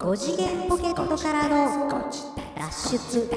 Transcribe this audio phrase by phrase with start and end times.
[0.00, 2.00] 5次元ポケットからの
[2.56, 3.28] 脱出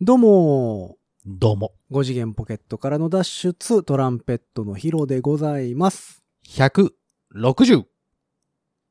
[0.00, 1.72] どうもどうも。
[1.92, 7.84] 5次元ポケットからの脱出トランペットのヒロでございます160。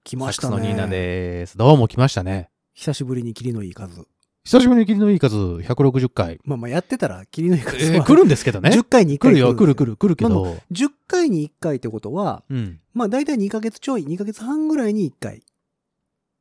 [0.06, 1.58] 来ましたサクソニーナねです。
[1.58, 2.50] どうも来ましたね。
[2.74, 4.08] 久しぶりに霧のいい数
[4.48, 6.40] 久しぶりに霧のいい数160回。
[6.46, 8.70] まあまあやってたら霧のいい数は、えー来るんですけどね。
[8.70, 10.46] 10回に1回来るよ、来る来るる来るけまあど。
[10.72, 12.80] 10回に1回ってことはうん。
[12.94, 15.44] まあ大体2ヶ月ちょい2ヶ月半ぐらいに1回、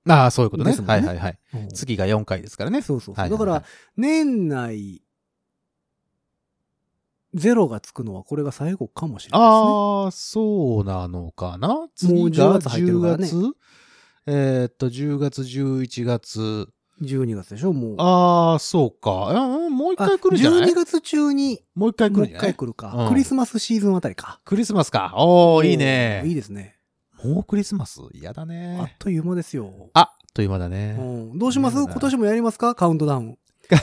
[0.09, 0.70] ああ、そういうことね。
[0.70, 1.38] ねはいはいはい。
[1.55, 2.80] うん月が4回ですからね。
[2.80, 3.65] そうそうそう、はいはいはいだから
[3.96, 5.02] 年内
[7.34, 13.57] ゼロがつくのはこれが最後かもしれないですねああ、そうなのかな次もう10が月入ってるからね10月
[14.29, 16.68] えーっと、10月、11月。
[17.02, 19.10] 12月でしょもうああ、そうか。
[19.32, 22.52] うんもう一回来るんじゃない？12月中にもう一回来もう一るんじゃない？
[22.52, 25.12] 回来るか、うんクリスマスシーズンあたりかクリスマスか。
[25.16, 26.23] おー、いいね。
[26.24, 26.77] いいですね
[27.23, 28.01] もうクリスマス？
[28.15, 28.96] 嫌だあっね。
[28.98, 29.90] という間ですよ。
[29.95, 30.93] あっという間だうね。
[30.95, 31.76] ん、どうします？
[31.82, 32.74] 今年もやりますか？
[32.74, 33.38] カウントダウン。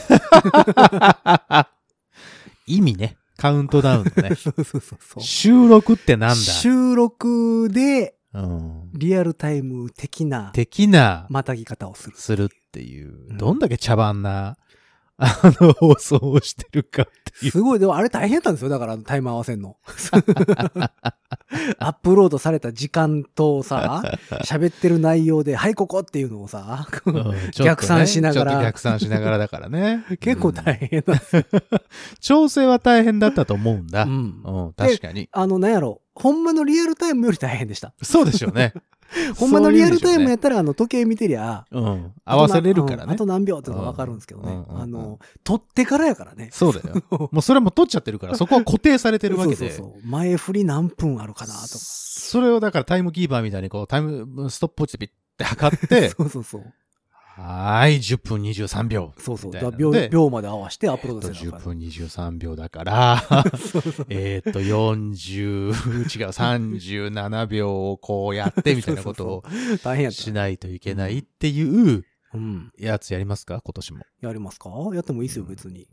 [2.67, 3.17] 意味ね。
[3.37, 4.35] カウントダウンのね。
[4.37, 5.21] そうそうそうそう。
[5.23, 6.35] 収録ってなんだ？
[6.35, 8.89] 収録でうん。
[8.93, 12.15] リアルタイム的な的な、またぎ方をする。
[12.17, 14.57] するっていうう、んどんだけ茶番な、
[15.17, 17.51] あの、放送をしてるかっていう。
[17.51, 18.69] すごい、でもあれ大変なんですよ。
[18.69, 19.77] だからタイム合わせんの。
[21.77, 24.01] アップロードされた時間とさ、
[24.43, 30.03] 喋ってる内容で、はい、ここっていうのをさ、うんね逆算しながら逆算しながらだからね。
[30.19, 31.43] 結構大変なんですよ。
[32.19, 34.05] 調整は大変だったと思うんだ。
[34.05, 34.15] ううん
[34.69, 35.29] ん、確かに。
[35.31, 36.01] あの、なんやろ。
[36.15, 37.93] ほんまのリアルタイムより大変でした。
[38.01, 38.73] そうでしょうね。
[39.37, 42.13] ほんまのリアルタイムややったら、あの、時計見てりゃ、うん。
[42.25, 43.25] 合わせれるからねあと。
[43.25, 44.63] 何秒ってのがわかるんですけどね。
[44.69, 46.49] あの、撮ってからやからね。
[46.51, 47.03] そうだよ。
[47.31, 49.55] もうそれも取っちゃってるから、そこは固定されてるわけで。
[49.55, 50.07] そうそうそう。
[50.07, 51.67] 前振り何分あるかなとか。
[51.67, 56.73] それをだからタイムキーパーみたいにこうタイムストップウォッチでピッて測って、 そうそうそう。
[57.35, 59.11] はーい、10分23秒。
[59.17, 59.51] そうそう。
[59.51, 63.23] みだ秒秒まで合わせてアップロードえっと10せなあかん分23秒だから、
[64.09, 65.73] えっと、40、違う、
[66.29, 69.43] 37秒をこうやってみたいなことを
[69.83, 70.31] 大変やったし。
[70.31, 72.05] ないといけないっていう
[72.35, 72.71] うん。
[72.77, 73.61] やつやりますか？
[73.63, 74.05] 今年も。
[74.21, 74.69] やりますか？
[74.93, 75.87] やってもいいですよ、別に。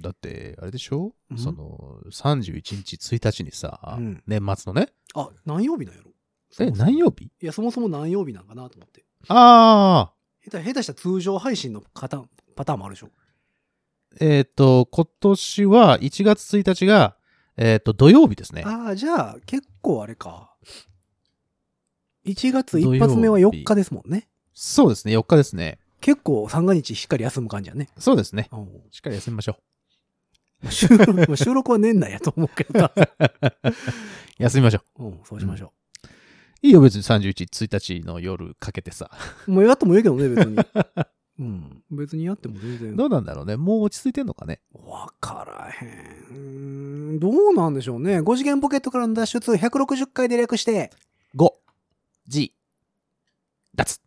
[0.00, 1.12] だって、あれでしょ？
[1.30, 4.92] うんその、31日1日にさうん、年末のね。
[5.14, 6.10] あ、何曜日なんやろ？
[6.60, 7.24] え、何曜日？
[7.24, 9.04] いや、そもそも何曜日なんかなと思って。
[9.28, 10.13] ああ、
[10.50, 13.08] 下手したら通常配信のパターン、パターンもあるでしょ？
[14.20, 17.16] えっ、と、今年は1月1日が、
[17.56, 18.62] えっ、と、土曜日ですね。
[18.64, 20.54] ああ、じゃあ、結構あれか。
[22.24, 24.28] 1月一発目は4日ですもんね。
[24.54, 25.78] そうですね、4日ですね。
[26.00, 27.88] 結構三が日しっかり休む感じやね。
[27.98, 28.48] そうですね。
[28.52, 29.56] うんしっかり休みましょ
[30.70, 32.90] 収録 収録は年内やと思うけど。
[34.38, 35.70] 休みましょうん、そうしましょう。
[36.64, 37.34] いいよ、別に31、
[37.68, 39.10] 1日の夜かけてさ。
[39.46, 39.50] う。
[39.52, 40.56] もうやってもいいけどね、別に。
[41.40, 41.82] うん。
[41.90, 42.96] 別にやっても全然。
[42.96, 43.56] どうなんだろうね。
[43.58, 44.60] もう落ち着いてんのかね。
[44.72, 47.18] わからへん。
[47.20, 48.20] どうなんでしょうね。
[48.20, 50.90] 5次元ポケットからの脱出160回で略して、
[51.36, 51.50] 5、
[52.28, 52.54] G、
[53.74, 54.00] 脱。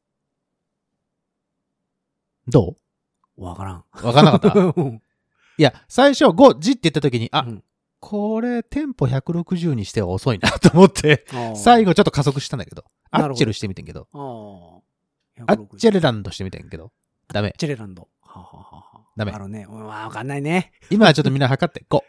[2.47, 2.75] ど
[3.37, 3.83] わからん。
[4.01, 4.57] うわかんなかった？
[4.81, 5.01] うん
[5.59, 7.63] いや、最初5、G って言った時に、あ、うん
[7.99, 11.25] これ、テンポ160にしては遅いなと思って、
[11.55, 14.79] 最後ちょっと加速したんだけど、アッチェルしてみてんけど、あ
[15.47, 15.99] アッチェル。
[15.99, 16.91] ルランドしてみてんけど、
[17.27, 17.53] ダメ。
[17.57, 18.07] チェレランド。
[18.21, 19.65] はあはあはあダメあるね。
[19.67, 20.71] うんわかんないね。
[20.91, 22.01] 今はちょっとみんな測って、 5、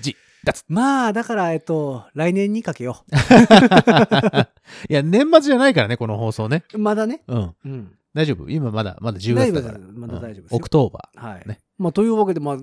[0.00, 0.64] G、脱。
[0.68, 3.04] まあ、だから、えっと、来年にかけよ
[4.88, 6.64] いや、年末じゃないからね、この放送ね。
[6.72, 6.78] う。
[6.78, 7.22] まだね。
[7.26, 7.54] うん。
[7.64, 7.94] うん。
[8.14, 8.48] 大丈夫？
[8.48, 9.74] 今まだ、まだ10月だから。
[9.78, 11.32] 大丈夫まだ大丈夫ですようん October。
[11.34, 11.46] はい。
[11.48, 12.56] ねまあ、というわけで、まあ、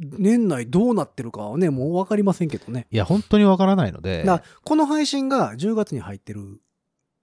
[0.00, 2.86] 年内どうなってるかはね、もうわかりませんけどね。
[2.90, 4.24] いや、本当にわからないので。
[4.24, 6.60] だからこの配信が10月に入ってる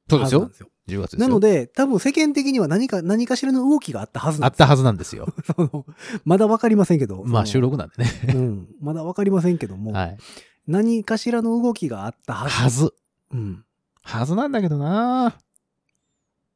[0.09, 0.55] そうですよはずなんで。
[0.55, 0.69] すよ。
[0.87, 1.27] 10月ですよ。
[1.27, 5.27] なので、多分世間的には何か、何かしらの動きがあったはずなんですよあったはずなんですよ。
[5.55, 5.85] その
[6.23, 7.23] まだわかりませんけど。
[7.25, 7.59] まあ、収。
[7.59, 8.33] 録なんでね。
[8.33, 8.67] うん。
[8.79, 10.17] まだわかりませんけども、はい。
[10.67, 12.55] 何かしらの動きがあったはず。
[12.55, 12.93] はず。
[13.31, 13.63] うん。
[14.01, 15.37] はずなんだけどな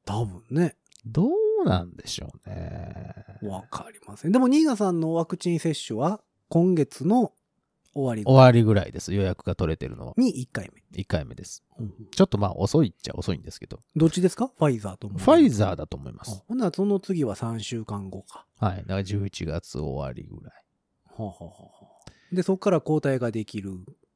[0.06, 0.76] 多分ね。
[1.06, 1.30] どう
[1.64, 3.14] なんでしょうね。
[3.44, 4.32] わかりません。
[4.32, 7.34] でも、ニーナさんのワクチン接種は、今月の
[7.94, 9.14] 終わり終わりぐらいです。
[9.14, 10.14] 予約が取れてるのは。
[10.18, 11.64] に1回1回目です。
[11.78, 11.86] 目。
[11.86, 13.82] うんちょっとまあ遅いっちゃ遅いんですけど。
[13.96, 14.48] どっちですか？
[14.58, 15.20] ファイザーと思う。
[15.20, 16.44] ファイザーだと思いまあす。
[16.48, 18.46] ほんならその次は3週間後か。
[18.60, 18.78] はい。
[18.78, 20.54] だから11月終わりぐらい。
[21.06, 21.52] はあは
[22.08, 23.74] あで、そこから抗体ができる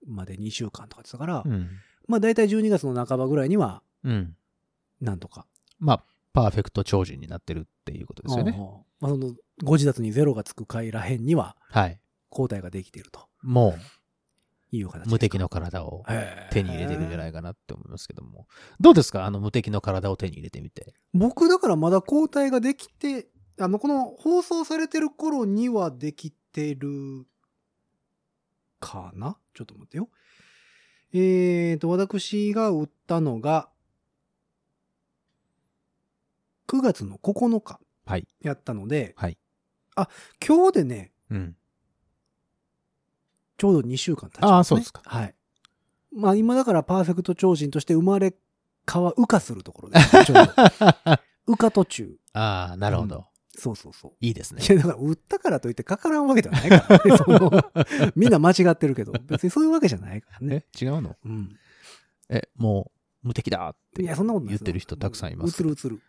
[0.07, 1.69] まで2週間とかですから、うん。
[2.07, 4.35] まあ大体12月の半ばぐらいには、うん。
[5.01, 5.47] なんとか。
[5.79, 6.03] まあ、
[6.35, 8.51] パーフェクト超人になってるっていうことですよね。
[8.99, 9.33] まあその、
[9.63, 11.99] ご自立にゼロがつく回らへんには、はい。
[12.29, 13.75] 抗体ができているとも
[14.71, 15.09] いう形。
[15.09, 16.03] 無敵の体を
[16.51, 18.47] 手に入れてるんじゃないかなって思いますけども。
[18.81, 19.25] どうですか？
[19.25, 20.93] あの無敵の体を手に入れてみて。
[21.13, 23.27] 僕だからまだ交代ができて、
[23.57, 27.25] あの、この放送されてる頃にはできてる
[28.81, 29.37] かな？
[29.53, 30.09] ちょっと待ってよ。
[31.13, 33.69] えーと、私が売ったのが、
[36.67, 38.27] 9月の9日はい。
[38.41, 39.37] やったので、はい。
[40.45, 41.55] 今日でね、うん。
[43.57, 44.55] ちょうど2週間経ちます、ね。
[44.55, 45.35] ああそうですかはい。
[46.15, 48.35] まあ今だからパーフェクト超人として生まれ
[48.91, 49.99] 変わ、羽化するところで。
[50.25, 52.15] ちょうど羽化途中。
[52.33, 53.25] ああ、なるほど。
[53.57, 54.11] そうそうそう。
[54.19, 54.69] いいですねい。
[54.69, 57.17] や、だから、売ったからといってかからんわけではないからね。
[57.17, 57.51] その
[58.15, 60.65] みんな間違ってるけど、別にそういうわけじゃないからね。
[60.79, 61.15] え違うの？
[61.23, 61.57] うん。
[62.29, 62.94] え、もう
[63.25, 65.61] 無敵だっていや、そんなこと言ってる人たくさんいます。
[65.61, 65.99] 映る映る。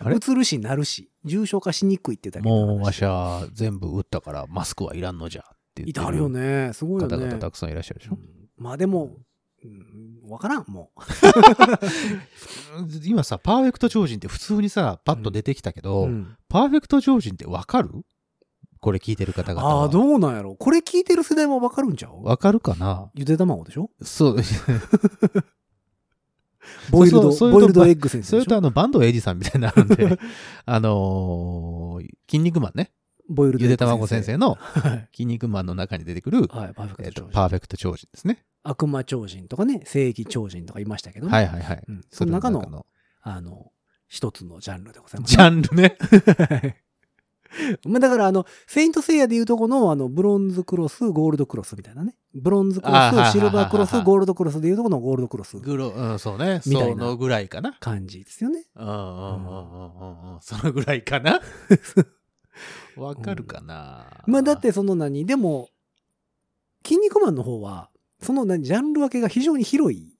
[0.00, 0.16] あれ？
[0.16, 5.44] 映るし、なるし、重症化しにくいってだけもうわしは全部打ったからマスクはいらんのじゃっ
[5.74, 6.72] て言ってるよね。
[6.74, 7.16] すごいよね。
[7.16, 8.14] 方々たくさんいらっしゃるでしょ？
[8.14, 8.20] うん
[8.58, 9.16] まあでも、
[9.64, 9.66] う
[10.26, 10.90] んわからん、も
[13.04, 15.82] 今さ、パーフェクト超人って普通にさ、パッと出てきたけう。
[15.82, 17.90] ど、うんパーフェクト超人ってわかる？
[18.80, 19.82] これ聞いてる方々は。
[19.82, 20.54] ああ、どうなんやろ。
[20.56, 22.24] これ聞いてる世代はわかるんちゃう？
[22.24, 23.10] わかるかな？
[23.14, 23.90] ゆで卵でしょ？
[24.02, 24.36] そう、
[26.90, 30.18] boiled、boiled eg g 先生それとあの、バンドエイジさんみたいになるんで、
[30.66, 32.92] あのー、筋肉マンね、
[33.28, 35.08] boiled ゆで卵先生のはい。
[35.12, 37.32] 筋肉マンの中に出てくる、はい、パーフェクえっとト超人。
[37.32, 38.44] パーフェクト超人ですね。
[38.62, 41.32] 悪魔超人とかね、正義超人とかいましたけどね。
[41.32, 41.84] はいはいはい。
[41.88, 42.86] うんその中の
[43.22, 43.70] あの、
[44.08, 45.30] 一つのジャンルでございます。
[45.30, 45.96] ジャンルね。
[47.84, 52.16] まあだからあの、セイントセイヤでいうとこの、あの、ブロンズクロス、ゴールドクロスみたいなね。
[52.34, 52.92] ブロンズクロ
[53.26, 56.60] ス、シルバークロス、ゴールドクロスでいうとこのゴールドクロスグロ、うん、そうね。
[56.66, 57.76] みたいなそのぐらいかな。
[57.80, 58.64] 感じですよね。
[58.76, 60.40] うんうんうんうんうんうん。
[60.40, 61.40] そのぐらいかな。
[62.96, 64.06] わかるかな。
[64.26, 65.70] まあだっ、てその何、でも、
[66.84, 67.90] 筋肉マンの方は、
[68.22, 70.14] その何、ジャンル分けが非常に広い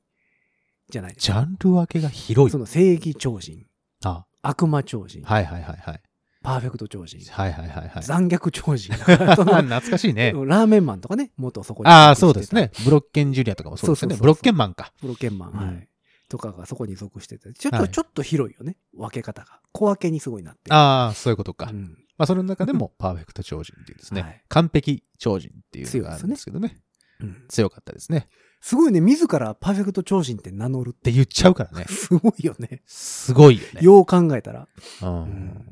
[0.89, 1.33] じゃないですか。
[1.33, 2.59] ジャンル分けが広いそ。
[2.59, 3.67] の正義超人、
[4.05, 6.03] あ、悪魔超人、はいはいはいはい。
[6.43, 8.03] パーフェクト超人、はいはいはいはい。
[8.03, 8.95] 残虐超人。
[8.97, 10.33] 懐かしいね。
[10.47, 11.91] ラーメンマンとかね、元そこに。
[11.91, 12.73] ああ、そうですね。。
[12.85, 14.17] ブロッケンジュリアとかもそうですよね。
[14.17, 14.93] ブロッケンマンか。
[15.01, 15.89] プロケンマン、うんはい。
[16.29, 18.79] とかがそこに属してて、ちょっと、はいちょっと広いよね。
[18.95, 19.61] 分け方が。
[19.73, 20.75] 小分けにすごいなってる。
[20.75, 21.71] ああ、そういうことか。
[21.71, 26.79] うんまあ、それの中でもパーフェクト超人っていうですね、はい完璧超人っていうのがあるんですけどね。
[27.21, 28.29] うん強かったですね。
[28.61, 30.93] すごいね、自らパーフェクト超人って名乗るっ。
[30.93, 31.87] ってて言っちゃうからね。
[31.89, 32.83] すごいよね。
[32.87, 33.81] すごいよね。
[33.81, 34.69] よう考えたら。
[35.03, 35.65] うんん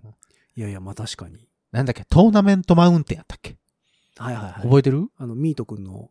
[0.59, 1.47] いやいや、まあ確かに。
[1.71, 3.57] なんだっけ、トーナメントマウンテンやったっけ？
[4.17, 4.63] はいはいはい。
[4.63, 5.07] 覚えてる？
[5.17, 6.11] あの、ミートくんの。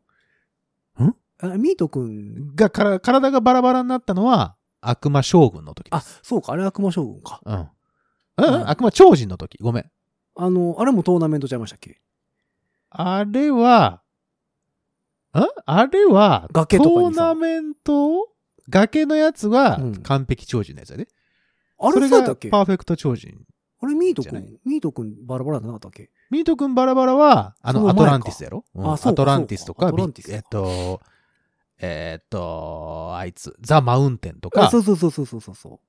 [1.02, 1.16] ん？
[1.40, 6.22] あミートくん、がから、体がバラバラになったのは、悪魔将軍の時であ、す。
[6.24, 7.42] そうか、あれ悪魔将軍か。
[7.46, 7.68] うん。
[8.38, 9.58] うん、悪魔超人の時？
[9.60, 9.92] ごめん。
[10.38, 12.00] あの、あれもトーナメントちゃいましたっけ？
[12.90, 14.02] あれは、
[15.36, 18.30] んあれは、崖とかにさトーナメント？
[18.70, 21.08] 崖のやつはうん完璧超人のやつやで。
[21.80, 22.50] あそれがれそうやったっけ？
[22.50, 23.46] パーフェクト超人。
[23.80, 28.92] あれミートくん、ミートくんバラバラじゃなかったっけミート君バラバラは、あの、アトランティスやろ、うん。
[28.92, 29.92] アトランティスとか、
[30.30, 31.02] えっと、
[31.80, 35.80] えっと、あいつ、ザ・マウンテンとあか、そうそうそうそうそうそうそ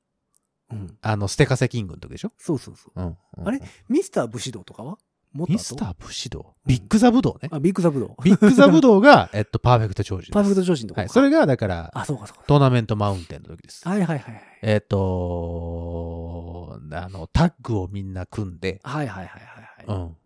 [0.71, 0.75] う。
[0.75, 0.99] うん。
[1.01, 2.33] あの、ステカセキングの時でしょ？
[2.37, 3.01] そうそうそう。
[3.01, 3.17] うん。
[3.39, 3.49] うん。
[3.49, 3.61] あれ？
[3.89, 4.99] ミスター武士道とかは？
[5.33, 5.53] もっと後？
[5.53, 7.49] ミスター武士道ビッグザブドウね。
[7.53, 8.11] あ、ビッグザブドウ。
[8.23, 10.33] ビッグザブドウが、 えっと、パーフェクト超人です。
[10.33, 11.01] パーフェクト超人とか。
[11.03, 11.09] はい。
[11.09, 12.45] それが、だから、あ、そうかそうか。
[12.47, 13.87] トーナメントマウンテンの時です。
[13.89, 14.43] はいはいはいはい。
[14.63, 19.99] えっと、あの、タッグをみんな組んで、はいはいはいはいはい。
[19.99, 20.17] うん。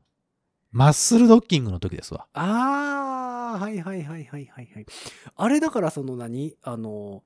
[0.71, 2.27] マッスルドッキングの時ですわ。
[2.33, 4.87] あー、はいはいはいはいはいはい。
[5.37, 6.55] あれだからその何？
[6.63, 7.23] あの、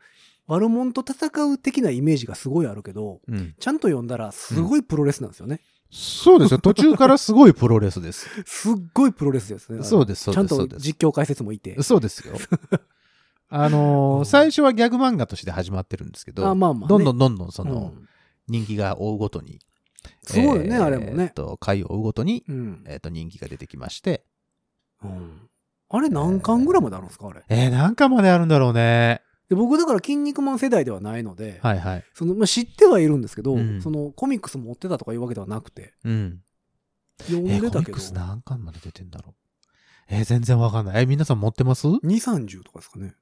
[0.49, 3.55] 悪者と戦う的なイメージがすごいあるけど、うん。
[3.59, 5.61] ちゃんと読んだらすごいプロレスなんですよね。
[5.91, 6.59] そうですよ。
[6.59, 8.29] 途中からすごいプロレスです。
[8.45, 9.83] すっごいプロレスですね。
[9.83, 11.81] そうですそうですちゃんと実況解説もいて。
[11.83, 12.35] そうですよ。
[13.49, 18.09] あのーうん最初はギャグ漫画として始まってるんですけど、あまあまあねどんどんどんどんその、うん
[18.49, 19.59] 人気が追うごとに、
[20.23, 21.33] すごいよね、えーあれもねえっ。
[21.33, 22.85] と、回を追うごとに、うん。
[22.87, 24.25] えっと、人気が出てきまして、
[25.03, 25.49] うん
[25.89, 27.43] あれ何巻ぐらいまであるんですかあれ？
[27.49, 29.23] えー、何巻まであるんだろうね。
[29.49, 32.05] で僕だから筋肉マン世代ではないので、はいはい。
[32.15, 36.41] そのまあ、知ってはいるんですけど、うんそのコミックス持ってたとかいうわけではなくて、うん。
[37.23, 39.35] 読んえー、でたけど、コミックス何巻まで出てんだろう。
[40.09, 41.01] えー、全然わかんない。
[41.03, 43.15] えー、皆さん持ってます？2、30とかですかね。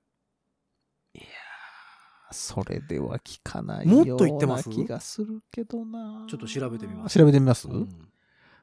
[2.33, 4.69] それでは聞かないもっと言ってます？
[4.69, 6.27] 気がするけどな。
[6.29, 7.89] ちょっと調べてみます調べてみます、うん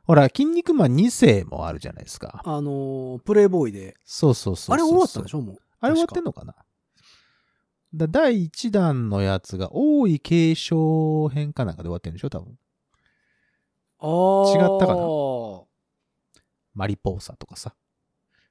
[0.03, 2.41] ほら、筋肉マン2世もあるじゃないですか。
[2.43, 5.41] あのープレイボーイで、そうそうそうそうあれ終わったんでしょ？
[5.41, 5.57] もう。
[5.79, 6.55] あれ終わってんのかな？
[7.93, 12.57] だ第1弾のやつが、王位継承編かなんかで終わってんでしょ多分。
[13.99, 15.01] あー違ったかな？
[16.73, 17.75] マリポーサとかさ。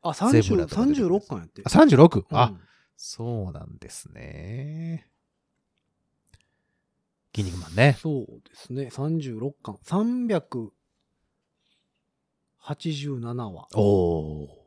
[0.03, 1.69] あ、ゼブラ30とか出てくる36巻やってあ、。
[1.69, 2.25] 36?
[2.31, 2.61] あ、うん
[3.03, 5.11] そうなんですね。
[7.35, 7.97] 筋肉マンね。
[7.99, 8.91] そうですね。
[8.93, 9.79] 36巻。
[12.63, 13.69] 387話。
[13.75, 14.60] おお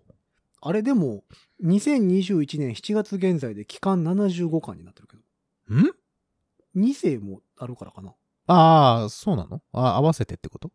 [0.66, 1.26] あれでも、
[1.62, 5.24] 2021年7月現在で期間75巻になってるけど。
[5.70, 5.90] ー。
[5.90, 8.14] ん？2世もあるからかな。
[8.48, 9.62] ああ、そうなの？
[9.74, 10.72] あ合わせてってこと？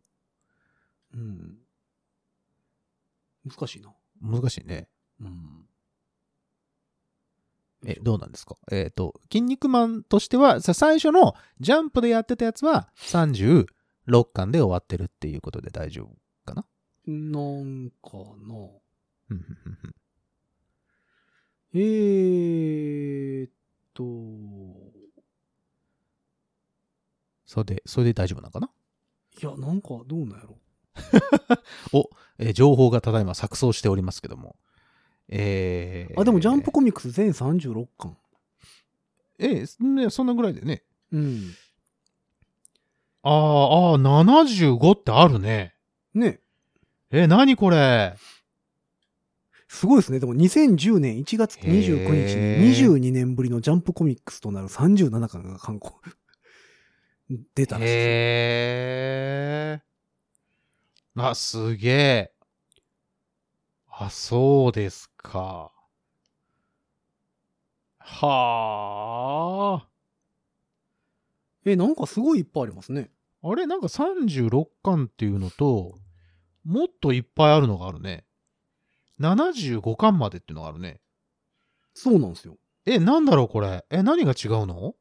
[1.15, 1.57] うん。
[3.45, 3.91] 難しいな。
[4.21, 4.87] 難しいね。
[5.19, 5.65] うん。
[7.85, 8.57] え、どうなんですか？
[8.71, 13.65] えっ、と、筋肉マンとしては、さ最初のジャンプでやってたやつは36
[14.33, 16.15] 巻で終わってるっていうことで大丈夫
[16.45, 16.65] かな？
[17.07, 18.17] なんか
[18.47, 18.69] な。
[19.29, 19.95] うんうんうんうん
[21.71, 23.51] えーっ
[23.93, 24.03] と、
[27.45, 28.69] それで、それで大丈夫なのかな？
[29.41, 30.57] いや、なんかどうなんやろ。
[32.39, 34.55] えー情報がただいま錯綜しておりますけども。
[35.27, 38.17] えー、あ、でもジャンプコミックス全36巻。
[39.37, 40.83] えーね、そんなぐらいでね。
[41.11, 41.53] うん。
[43.21, 43.33] あー
[43.93, 45.75] あー、75ってあるね。
[46.15, 46.39] ね。
[47.11, 48.15] え、何これ？
[49.69, 50.19] すごいですね。
[50.19, 56.01] でも2010年1月29日に22年ぶりのジャンプコミックスとなる37巻が刊行。
[57.53, 58.01] 出たらしいですよ。
[58.01, 58.11] へ
[59.77, 59.81] え。
[61.15, 62.31] あ、すげえ。
[63.87, 65.71] あ、そうですか。
[67.99, 69.87] はあ。
[71.63, 73.11] え、なんかすごいいっぱいありますね。
[73.43, 75.99] あれなんか36巻っていうのと、
[76.65, 78.25] もっといっぱいあるのがあるね。
[79.19, 81.01] 75巻までっていうのがあるね。
[81.93, 82.57] そうなんですよ。
[82.85, 83.85] え、なんだろうこれ。
[83.89, 84.95] え、何が違うの？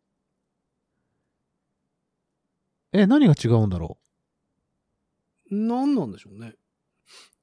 [2.92, 3.98] え、何が違うんだろ
[5.50, 6.54] なんなんでしょうね。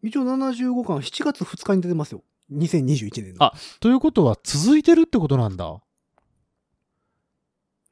[0.03, 2.23] 一応75巻7月2日に出てますよ。
[2.51, 3.43] 2021年の。
[3.43, 5.81] あうということは続いてるってことなんだ。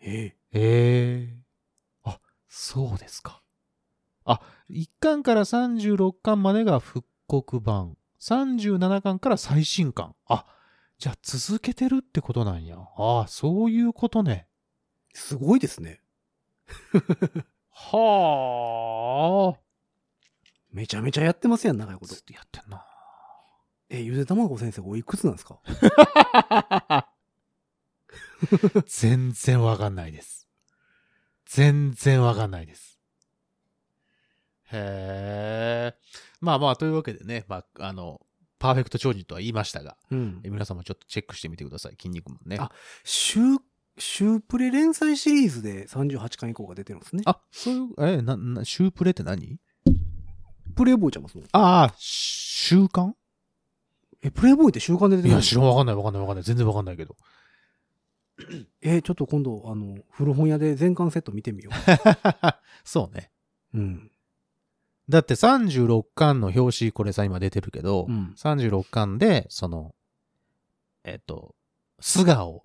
[0.01, 1.37] えへえ。
[2.03, 3.41] あ、そうですか。
[4.25, 7.97] あ、1巻から36巻までが復刻版。
[8.27, 10.15] 37巻から最新巻。
[10.27, 10.45] あ、
[10.97, 12.77] じゃあ続けてるってことなんや。
[12.97, 14.47] ああ、そういうことね。
[15.13, 15.99] えすごいですね。
[17.71, 19.59] はあ。
[20.71, 22.23] めちゃめちゃやってますやん、長いことずっ。
[22.23, 22.85] とやってんな。
[23.89, 25.59] え、ゆでたまご先生おいくつなんですか？
[28.87, 30.47] 全然わかんないです。
[31.45, 32.99] 全然わかんないです。
[34.71, 35.97] へえ。
[36.43, 38.19] まあまあ、というわけでね、まあ、あの、
[38.59, 40.49] パーフェクト超人とは言いましたが、うんえ。
[40.49, 41.93] 皆さんもちょっとチェックしてみてください。
[41.93, 42.57] 筋肉マンね。
[42.59, 42.69] あ
[43.05, 43.39] 週、
[43.97, 47.23] 週プレ連載シリーズで38巻以降が出てるんですね。
[47.25, 49.57] あ、そういう、え、な、な、シュープレって何？
[50.75, 51.45] プレイボーイちゃいますもん。
[51.53, 53.13] ああ、習慣
[54.21, 56.43] え、プレイボーイって週刊で出てるいや、知らん、わかんない、わかんない、わかんない。
[56.43, 57.15] 全然わかんないけど。
[58.81, 61.71] え、ちょっと今度、あの、古本屋で全巻セット見てみよ
[62.83, 63.31] そうね。
[63.73, 63.79] う。
[63.79, 64.11] うん。
[65.09, 68.33] だって36巻の表紙、これさ、今出てるけど、うん。
[68.37, 69.93] 36巻で、その、
[71.03, 71.55] えっと、
[71.99, 72.63] 素顔を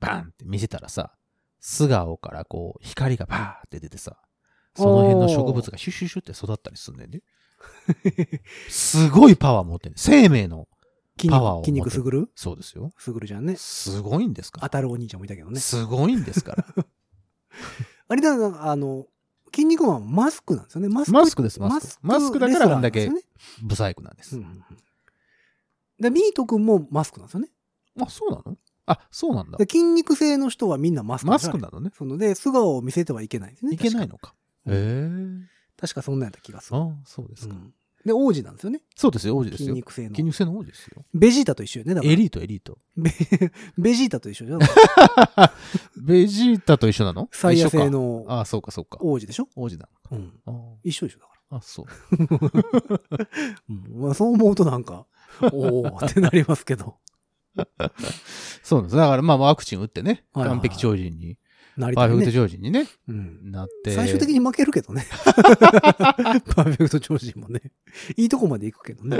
[0.00, 1.12] バンって見せたらさ、
[1.60, 4.16] 素顔からこう、光がバーって出てさ、
[4.76, 7.22] その辺の植物がシュッシュッシュって育ったりすんねんで。
[8.68, 10.68] すごいパワー持ってんねん生命の、
[11.18, 12.30] 筋パワーを持肉、筋肉すぐる？
[12.34, 12.92] そうですよ。
[12.98, 13.56] すぐるじゃんね。
[13.56, 14.60] すごいんですか？
[14.60, 14.68] ら。
[14.68, 15.58] 当たるお兄ちゃんもいたけどね。
[15.60, 16.66] すごいんですから。
[18.08, 19.06] あれだな、あの、
[19.54, 20.88] 筋肉マンはマスクなんですよね。
[20.88, 21.12] マスク。
[21.12, 23.10] マスクですマスクマスクだからあんだけ
[23.62, 24.38] ブサイクなんです。
[26.00, 27.48] で、ミート君もマスクなんですよね。
[28.00, 28.56] あ、そうなの？
[28.86, 29.66] あ、そうなんだで。
[29.70, 31.90] 筋肉性の人はみんなマスクマスクなのね。
[31.96, 33.74] そので、素顔を見せてはいけないんですね。
[33.74, 34.34] いけないののか。
[34.66, 35.08] へえ。
[35.80, 36.78] 確かそんなんやった気がする。
[36.78, 37.54] あそうですか。
[37.54, 37.72] うん
[38.04, 38.82] で、王子なんですよね。
[38.96, 39.68] そうですよ、王子ですよ。
[39.68, 40.22] 筋肉性の筋。
[40.24, 41.04] 肉性の王子ですよ。
[41.14, 41.94] ベジータと一緒よね。
[41.94, 42.78] だからエリート、エリート。
[42.96, 43.10] ベ
[43.78, 44.60] ベジータと一緒じゃん。
[46.04, 47.28] ベジータと一緒なの？
[47.32, 48.98] サイヤ製一緒かのああ、そうか、そうか。
[49.00, 49.48] 王子でしょ？
[49.56, 50.32] 王子なうん。
[50.82, 51.86] 一緒一緒だかああ、そう。
[51.86, 52.40] ら。
[53.70, 55.06] うんまあ、そう思うとなんか、
[55.52, 56.96] おおってなりますけど。
[58.62, 58.96] そうなんです。
[58.96, 61.38] だから、まあ、ワクチン打ってね、完璧超人に、
[61.76, 62.32] なりたいねパーフェクト。
[62.32, 63.50] 超人にね、うん。
[63.50, 63.90] なって。
[63.92, 65.04] 最終的に負けるけどね。
[65.24, 67.60] パーフェクト超人もね。
[68.16, 69.18] いいとこまで行くけどね。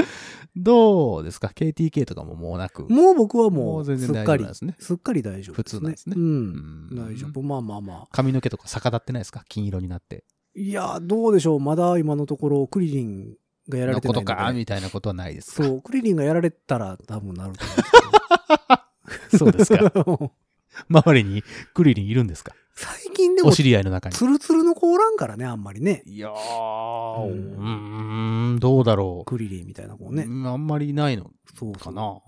[0.56, 2.84] どうですか ?KTK とかももうなく。
[2.88, 6.20] もう僕はももう、すっかりすね、すっかり大丈夫普通なんですねう。
[6.20, 6.46] うん
[6.88, 7.42] ん大丈夫。
[7.42, 8.08] まあまあまあ。
[8.12, 9.44] 髪の毛とか逆立ってないですか？
[9.48, 10.24] 金色になって。
[10.56, 11.60] いや、どうでしょう。
[11.60, 13.34] まだ今のところ、クリリン
[13.68, 14.24] がやられのてないので。
[14.26, 15.64] ことか、みたいなことはないですか？
[15.64, 19.38] そう、クリリンがやられたら多分なると思うんですけど。
[19.38, 20.30] そうですか
[20.88, 21.42] 周りに
[21.74, 22.52] クリリンいるんですか？
[22.76, 24.14] 最近でもお、知り合いの中に。
[24.16, 26.02] ツルツルの子おらんからね、あんまりね。
[26.06, 29.24] いやー、ううんーん、どうだろう。
[29.24, 30.24] クリリンみたいな子ね。
[30.24, 32.18] うんあんまりいないのそうそうかな。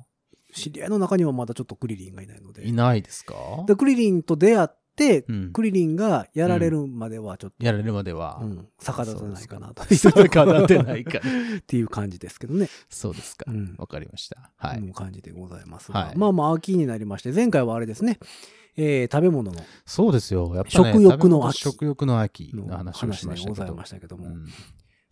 [0.55, 2.67] 知り合いの中にはまだちょっとクリリンがいないので。
[2.67, 3.35] いないですか？
[3.67, 4.77] でクリリンと出会って、
[5.29, 8.41] うんクリリンがやられるまではちょっと、やられるまでは。
[8.43, 9.85] うん、逆立たないかなと。
[9.95, 11.19] 逆立てないか。
[11.19, 12.69] っていう感じですけどね。
[12.89, 13.53] そうですかう。
[13.53, 13.75] ん。
[13.79, 14.51] わかりました。
[14.57, 14.93] はい。
[14.93, 16.01] 感じでございますが。
[16.01, 18.19] はいまあまあ、秋になりまして、前回はあれですね、
[18.77, 20.53] えー食べ物のそうですよ。
[20.55, 24.17] やっぱね、食欲の秋食欲の秋のの話をし話でございましたけど。
[24.17, 24.47] も、うん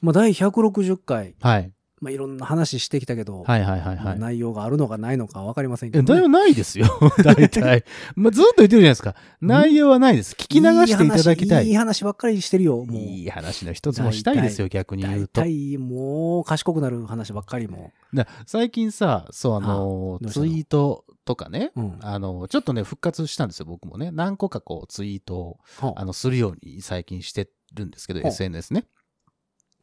[0.00, 1.72] まあ、第160回、はい。
[2.00, 4.18] まあ、いろんな話してきたけど、はいはいはいまあはい。
[4.18, 6.20] 内容があるのかないのか分かりませんけえ、ど、ね。
[6.20, 6.86] だいぶないですよ。
[7.24, 7.84] 大体。
[8.16, 9.14] まあ、ずっと言ってるじゃないですか。
[9.40, 10.34] 内容はないです。
[10.34, 11.68] 聞き流していただきたい。
[11.68, 12.96] いい話ばっかりしてるよ、もう。
[12.96, 15.40] いい話の一つもしたいですよ、逆に言大うと。
[15.42, 17.92] 体もう賢くなる話ばっかりも。
[18.12, 20.46] だ最近さ、そう、あのはあどうしたの？
[20.46, 21.98] ツイートとかね、うん。
[22.00, 24.10] あの、ちょっとね、復活したんですよ、僕もね。
[24.12, 28.84] 何個かこう、ツイートを、はあの、するように最近してるんですけど、はあ SNS ね。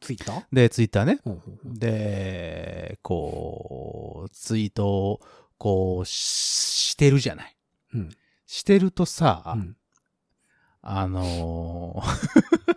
[0.02, 0.44] ツイッター？
[0.52, 1.20] で、ツイッターね。
[1.24, 5.20] ほうほうほうで、こう、ツイートを、
[5.58, 6.10] こう、し
[6.92, 7.56] してるじゃない。
[7.94, 8.08] うん
[8.46, 9.76] してるとさ、うん
[10.82, 12.76] あのー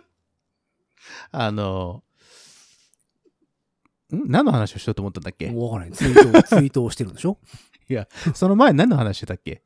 [1.32, 4.30] あのーん？
[4.30, 5.50] 何の話をしようと思ったんだっけ？
[5.50, 5.92] もう分からない。
[5.92, 7.38] ツイートを、 ツイートをしてるんでしょ？
[8.34, 9.62] その前何の話してたっけ？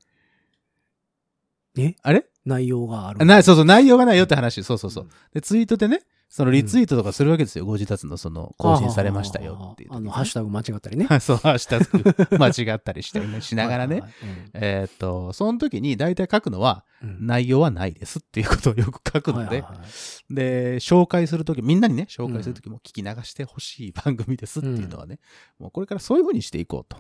[1.79, 1.95] え？
[2.03, 2.27] あれ？
[2.45, 3.25] 内容がある。
[3.25, 4.65] なそうそう、内容がないよって話。
[4.65, 5.07] そうそうそうう。
[5.07, 6.01] んで、ツイートでね、
[6.31, 7.67] そのリツイートとかするわけですよ。
[7.67, 9.97] ご自立のその、更新されましたよっていうね。
[9.97, 11.09] あの、ハッシュタグ間違ったりね。
[11.19, 14.01] そう、ハッシュタグ間違ったりしてねしながらね。
[14.01, 14.11] はい
[14.55, 25.19] えーっと、その時に大体書くのは、内容はないですっていうことをよく書くので、はいはいはいで、紹介するとき、みんなにね、紹介するときも聞き流してほしい番組ですっていうのはね、
[25.59, 26.97] もうこれからそういう風にしていこうと。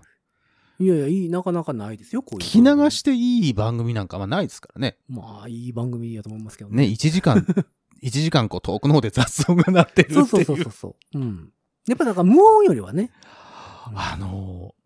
[0.80, 2.48] いやいや、いい、なかなかないですよ、こういう。
[2.48, 4.96] 聞き流していい番組なんかはないですからね。
[5.08, 7.46] まあ、いい番組やと思いますけどね、1時間、
[8.02, 10.26] 1時間こう遠くの方で雑音が鳴ってるっていう。
[10.26, 11.18] そうそうそうそうそう。
[11.18, 11.52] うん。
[11.88, 13.10] やっぱだから無音よりはね。
[13.94, 14.80] あのー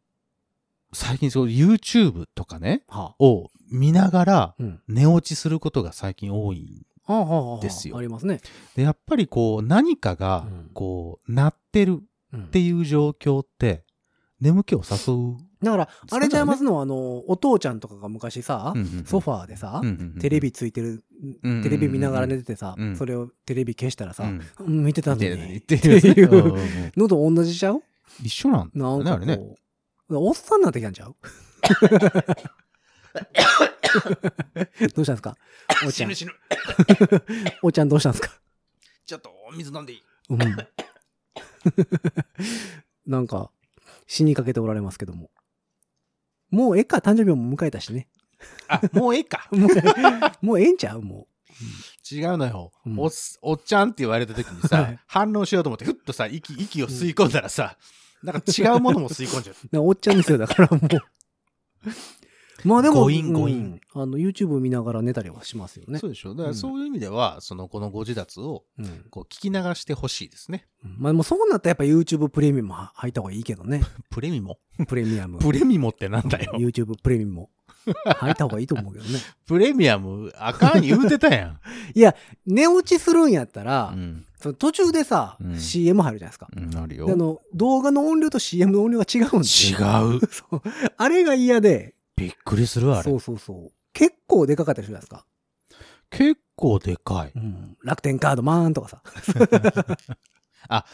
[0.96, 4.80] 最近そう YouTube とかね、はを見ながらうん。
[4.86, 6.86] 寝落ちすることが最近多い。
[7.06, 8.40] はあはあはあですよありますね。
[8.76, 12.00] で、やっぱりこう何かがうんこう鳴ってる
[12.32, 13.84] うんっていう状況って
[14.40, 15.36] 眠気を誘う。
[15.64, 18.74] だから、かあれちゃいますのは、あの、お父ちゃんとかが昔さ、
[19.06, 19.82] ソファーでさ、
[20.20, 21.02] テレビついてる
[21.62, 24.42] テレビ見ながら寝ててさ、うんそれをテレビ消したらさ、うん。
[24.60, 25.56] うん見てたのに。
[25.56, 26.54] っってていう
[26.96, 27.82] のと同じちゃう？
[28.22, 29.38] 一緒なんだなんよね、あれね。
[30.10, 31.16] おっさんになってきたんちゃう？
[34.94, 35.36] どうしたんですか？
[35.84, 36.14] おっちゃん。
[36.14, 36.32] 死ぬ。
[37.62, 38.30] おっちゃんどうしたんですか？
[39.06, 40.02] ちょっとお水飲んでいい。
[40.30, 40.38] うん。
[43.06, 43.50] なんか、
[44.06, 45.30] 死にかけておられますけども。
[46.54, 48.06] もうええか、誕生日も迎えたしね。
[48.68, 49.48] あ、もうええか。
[49.52, 51.26] もうもうええんちゃうも
[52.10, 53.10] 違うのよ、うんおっ。
[53.42, 57.76] おっちゃんって言われた時にはさい、反応しようと思って、ふっとさ、息、息を吸い込んだらさ、
[58.22, 59.56] なんか違うものも吸い込んじゃう。
[59.78, 59.88] う。
[59.88, 60.88] おっちゃんですよ、だからもう。
[62.64, 66.06] まあでも、ゴインゴインうんあの、YouTube 見ながら寝たりはしますよねそ。
[66.06, 70.66] うでしょだからうんそういう意味では、その、このご自立を、うんこう、聞き流してほしいですね。
[70.82, 73.82] まあでもそうなったらやっぱ YouTube プレミアムは入った方がいいけどね。
[74.10, 74.58] プレミモ。
[74.88, 75.38] プレミアム。
[75.38, 76.52] プレミモってなんだよ。
[76.56, 77.50] YouTube プレミアムも。
[78.16, 79.18] 入った方がいいと思うけどね。
[79.46, 81.58] プレミアム、あかん言うてたや
[81.94, 82.14] いや、
[82.46, 83.94] 寝落ちするんやったら、ん。
[83.94, 84.24] うん。
[84.40, 86.48] その途中でさ、うん CM 入るじゃないですか。
[86.54, 87.06] うん、あるよ。
[87.06, 89.78] であの、動画の音量と CM の音量が違うんですよ。
[89.78, 90.20] 違う。
[90.30, 90.62] そう。
[90.96, 93.20] あれが嫌で、びっくりするあれそう。
[93.20, 93.72] そうそう。
[93.92, 95.26] 結構でかかったりするじゃないですか。
[96.10, 97.32] 結構でかい。
[97.34, 97.76] うん。
[97.82, 99.02] 楽天カードマーンとかさ。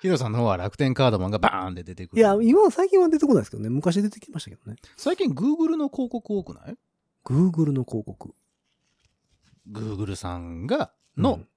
[0.00, 2.20] ヒロさんの方は楽天カードマンがバーンって出てくる。
[2.20, 3.70] いや、今は最近は出てこないですけどね。
[3.70, 4.76] 昔出てきましたけどね。
[4.96, 6.76] 最近 Google の広告多くない
[7.24, 8.34] ？Google の広告。
[9.70, 11.48] ?Google さんが、の、うん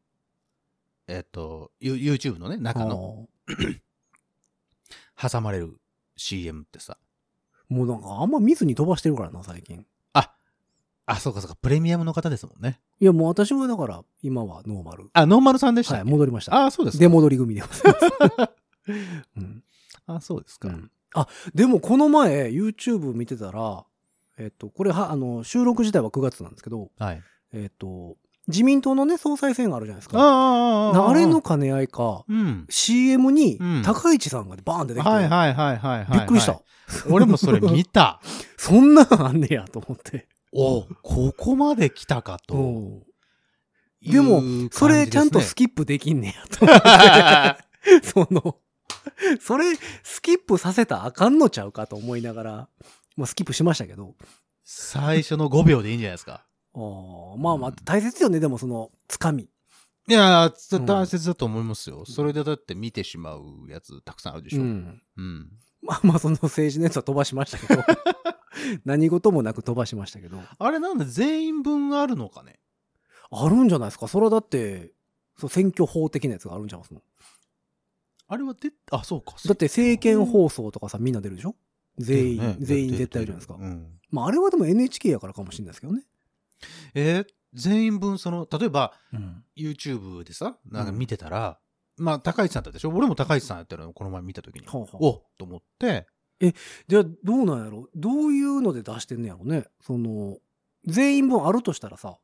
[1.10, 3.28] えっと、ユ YouTube のね、中の
[5.20, 5.80] 挟まれる
[6.16, 6.98] CM ってさ。
[7.70, 9.86] もうなんかあんま見ずに飛ばしてるからな、最近。
[10.14, 10.34] あ、
[11.06, 12.80] あ、そうかそうか、プレミアムの方ですもんね。
[13.00, 15.10] いや、もう私はだから、今はノーマル。
[15.14, 16.66] あ、ノーマルさんでしたはい、戻りました。
[16.66, 17.02] あ、そうですか。
[17.02, 18.52] 出戻り組でございます。
[19.38, 19.64] うん
[20.08, 20.70] あ、そうですか。
[20.70, 23.84] うんあ、でもこの前、YouTube 見てたら、
[24.38, 27.24] えっと、これは、あの、収録自体は9月なんですけど、はい。
[27.52, 28.16] えっと、
[28.50, 30.20] 自民党のね、総裁選があるじゃないですあか。
[30.20, 32.66] ああああれの、兼ね合いか、うん。
[32.70, 36.20] CM にうん高市さんがバーン出てきて、はいはいはいはいはい。
[36.20, 36.62] びっくりした。。
[37.10, 38.20] 俺もそれ見た。
[38.58, 40.28] そんなんあんねやと思って。
[40.52, 43.04] おここまで来たかと
[44.02, 44.42] でも。
[44.72, 46.66] それちゃんとスキップできんねやと。
[48.04, 48.58] その、
[49.40, 49.66] それ
[50.04, 52.70] スキップさせたらあかんのちゃうかと思いながら、
[53.16, 54.16] まあスキップしましたけど、
[54.64, 56.46] 最初の5秒でいいんじゃないですか。
[56.80, 59.44] あああまあまあ、大切よね、でもその、つかみ。
[60.08, 60.52] いや
[60.88, 62.04] 大切だと思いますよ。
[62.06, 64.62] それでだって見てしまうやつたくさんあるでしょ。
[64.62, 64.72] ううん。
[65.18, 65.50] ん。
[65.84, 67.84] まあまあ、その政治のやつは飛ばしましたけど。
[68.86, 70.40] 何事もなく飛ばしましたけど。
[70.58, 72.60] あれなんで全員分あるのかね？
[73.32, 74.08] あるんじゃないですか？
[74.08, 74.94] それはだって、
[75.38, 77.02] そう選挙法的なやつがあるんじゃないですか
[78.28, 79.36] あれはで、あ、そうか。
[79.46, 81.56] だって政見放送とかさ、みんな出るでしょ？
[82.00, 83.54] 全員、ね全員絶対いるじゃないですか。
[83.56, 84.00] うん。
[84.10, 86.04] まあ、あれはでも NHK やからかもしれないですけどね。
[86.94, 89.44] えー全員分、その、例えば、うん。
[89.58, 91.60] YouTube でさ、なんか見てたら、
[91.98, 92.92] まあ、高市さんだったでしょ？
[92.92, 94.68] 俺も高市さんやったのこの前見たときに。
[94.70, 94.86] お
[95.36, 96.06] と思って、
[96.88, 97.88] じゃあ、どうなんやろ？
[97.96, 99.66] どういうので出してんねやろね？
[99.82, 100.38] その、
[100.86, 102.20] 全員分あるとしたらさ、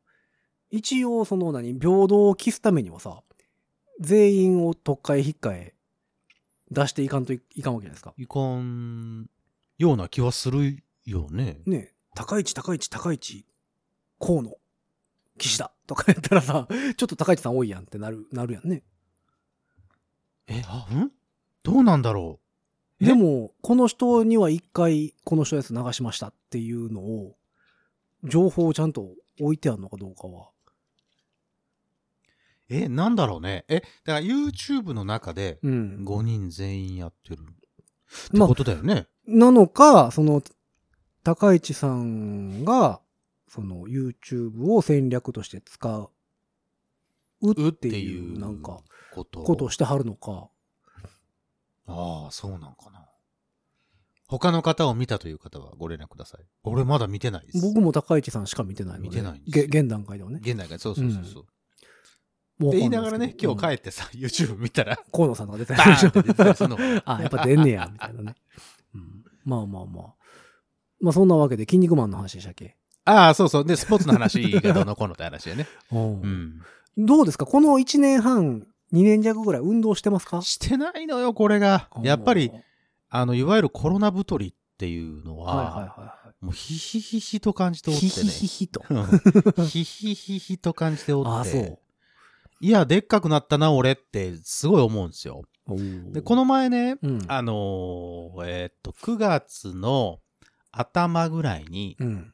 [0.70, 3.24] 一応その何、平等を期すためにはさ、
[4.00, 5.74] 全員を特会引っかえ
[6.70, 8.14] 出していかんといいかんわけじゃないですか。
[8.16, 9.28] いかん
[9.80, 11.62] ような気はするよね。
[11.66, 13.48] ねえ高市高市高市
[14.20, 14.52] 河野
[15.38, 18.84] 岸田とかやったらさ、 ちょっと高市さん多いやんってなる、なるやんね。
[20.48, 21.12] え、あ、ん？
[21.64, 22.40] どうなんだろ
[23.00, 23.08] え？
[23.08, 27.36] でも、この人には一回この人のやつ流しましたっていうのを、
[28.24, 30.50] 情報をちゃんと置いてあるのかどうかは。
[32.70, 32.74] う。
[32.74, 33.66] え、なんだろうね。
[33.68, 36.06] え、だから YouTube の中でうん。
[36.06, 37.42] 5人全員やってる。
[37.42, 39.08] ってまあことだよね。
[39.28, 40.42] なのか、その、
[41.24, 43.02] 高市さんが、
[43.48, 46.10] その YouTube を戦略として使う
[47.42, 48.80] うっていう、なんか、
[49.14, 49.42] こと。
[49.66, 50.50] をしてはるのか。
[51.88, 53.06] ああ、そうなんかな。
[54.28, 56.42] 他の方を見たという方はご連絡ください。
[56.64, 57.62] 俺まだ見てないです。
[57.62, 59.10] 僕も高市さんしか見てないので。
[59.10, 60.40] 見てない現段階ではね。
[60.42, 61.46] 現代が、そうそうそうそう。
[62.58, 65.96] もうって言いながらね、今日帰っってさ、YouTube 見たら、河野さんとか出たり
[66.56, 68.36] するの あ、やっぱ出んねや、みたいなね。
[68.96, 70.16] うんまあまあまあ。
[71.02, 72.78] まあそんなわけで、筋肉マンの話でしたっけ？
[73.06, 73.66] ああ、そうそう。
[73.66, 75.68] で、スポーツの話が どうのこうのって話やね。
[75.92, 76.62] うんうん。
[76.98, 80.42] どうですかこの1年半、2年弱ぐらい運動してますか？
[80.42, 81.90] してないのよ、これが。
[82.02, 82.52] やっぱり、
[83.10, 87.98] あの、いわゆるコロナ太りっていうのは、はいはいはいはもうヒヒヒヒと感じておい。
[87.98, 88.10] ってね。
[88.12, 88.84] ヒヒヒヒと。
[88.90, 88.94] う
[89.64, 91.30] んヒヒヒヒと感じておって。
[91.30, 91.80] ああ、そう。
[92.62, 95.44] いや、でっかくなったな、俺って、すごい思うんですよ。
[96.12, 97.26] で、この、の前ね、うん。
[97.28, 100.20] あのーえーっと、9月の
[100.72, 102.34] 頭ぐらいに、うん。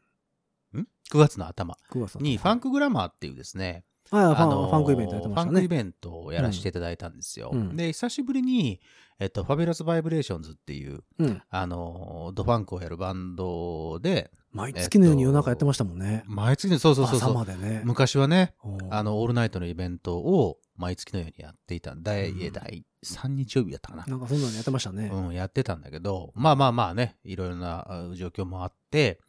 [0.78, 5.52] ん ?9 月の頭9月に、ファンクグラマーっていうですね、はい、ファン、のーファンクイベントやってましたね。
[5.52, 7.52] ファンクイベントをやらせていただいたんですよ。
[7.54, 8.82] うんで、久しぶりに、
[9.20, 11.42] えっと、ファビュラスバイブレーションズっていう、うん。
[11.50, 16.24] あのードファンクをやるバンドで、毎月のように夜中やってましたもんね。
[16.28, 17.36] 毎月の、そうそうそう朝そう。
[17.36, 17.82] までね。
[17.86, 21.96] 昔はね、うんあの、オールナイトのイベントを毎月のようにやっていた。
[21.96, 24.06] 第、うん第3日曜日やったかな。
[24.06, 25.10] なんかそんなのやってましたね。
[25.14, 29.20] うん、やってたんだけど、まあまあまあね、いろいろなあ状況もあって、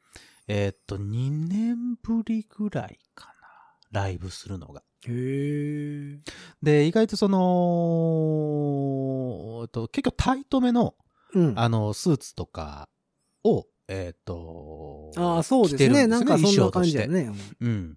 [0.55, 3.29] えーっと、2年ぶりぐらいか
[3.93, 4.03] な。
[4.03, 4.83] ライブするのが。
[5.07, 6.21] へえ。
[6.62, 7.38] で、意外とその、
[9.62, 10.95] えっと結構タイトめの、
[11.33, 11.59] うん。
[11.59, 12.91] あの、スーツとか
[13.45, 16.07] を、えーっと、ああ、そうです着てるね。
[16.07, 17.33] なんかそんな感じだよね。
[17.61, 17.97] うんうん。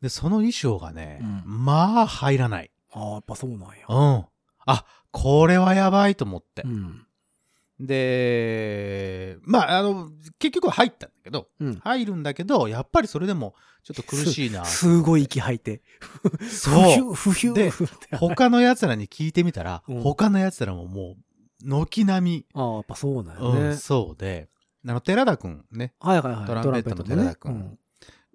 [0.00, 2.70] で、その衣装がね、うんまあ入らない。
[2.90, 3.84] ああ、やっぱそうなんや。
[3.86, 4.24] うん。
[4.64, 6.68] あ、これはやばいと思ってう。
[6.68, 7.05] ん。
[7.78, 11.74] で、まあ、あの、結局は入ったんだけど、うん。
[11.76, 14.64] 入るんだけど、やっぱりそれでもちょっと苦しいな。
[14.64, 15.82] すすごい息吐いて。
[16.50, 17.14] そう。
[17.14, 17.70] ふひゅ、で
[18.18, 21.16] 他の奴らに聞いてみたら、うん他の奴らもも
[21.62, 23.76] う、軒並ああ、やっぱそうなんみ、うん、やね。
[23.76, 24.48] そうで、
[24.86, 26.46] あの、寺田くんね、はいはいはい。
[26.46, 27.76] トランペットの寺田ね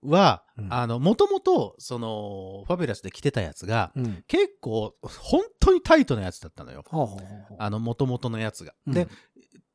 [0.04, 4.06] は、うんあの、もともと、その、ファビュラスで着てたやつが、うん。
[4.06, 4.24] うん。
[4.28, 6.84] 結構、本当にタイトなやつだったのよ。
[6.90, 7.22] はあはあは
[7.60, 7.66] あ。
[7.66, 8.74] あの、もともとのやつが。
[8.88, 9.08] うんで、、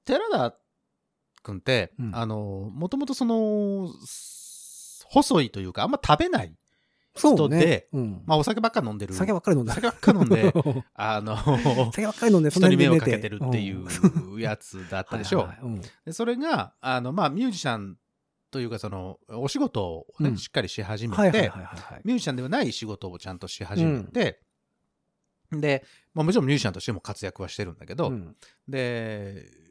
[0.07, 0.57] 寺田
[1.43, 6.55] くんって、うんあの、もともとその、す細いというか、あんま食べない。
[7.15, 7.89] 人で。
[7.93, 8.23] うん。
[8.27, 9.15] まあ、お酒ばっか飲んでる。
[9.15, 9.73] 酒ばっかり飲んで。
[9.73, 10.53] 酒ばっか飲んで、
[10.95, 11.37] あの、
[11.93, 13.87] 酒ばっかり飲んで、人に迷惑かけてるっていん
[14.35, 17.97] うやつだったでしょはいはいはいうんでそれが、あの、まあ、ミュージシャン
[18.51, 21.51] というか、その、お仕事をね、うんしっかりし始めて。
[22.05, 24.43] ミュージシャンではない仕事をちゃんとし始めて、
[25.53, 28.37] で、まあ、もちろんミュージシャンとしても活躍はしてるんだけど、うん
[28.69, 29.66] で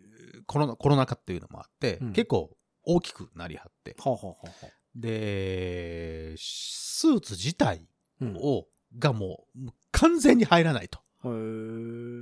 [0.46, 2.14] コロナ、コロナ禍っていうのもあって、うん。
[2.14, 7.88] 結構大きくなりはって、はあはあで、スーツ自体
[8.22, 8.36] うん。
[8.38, 11.00] を、がもう完全に入らないと。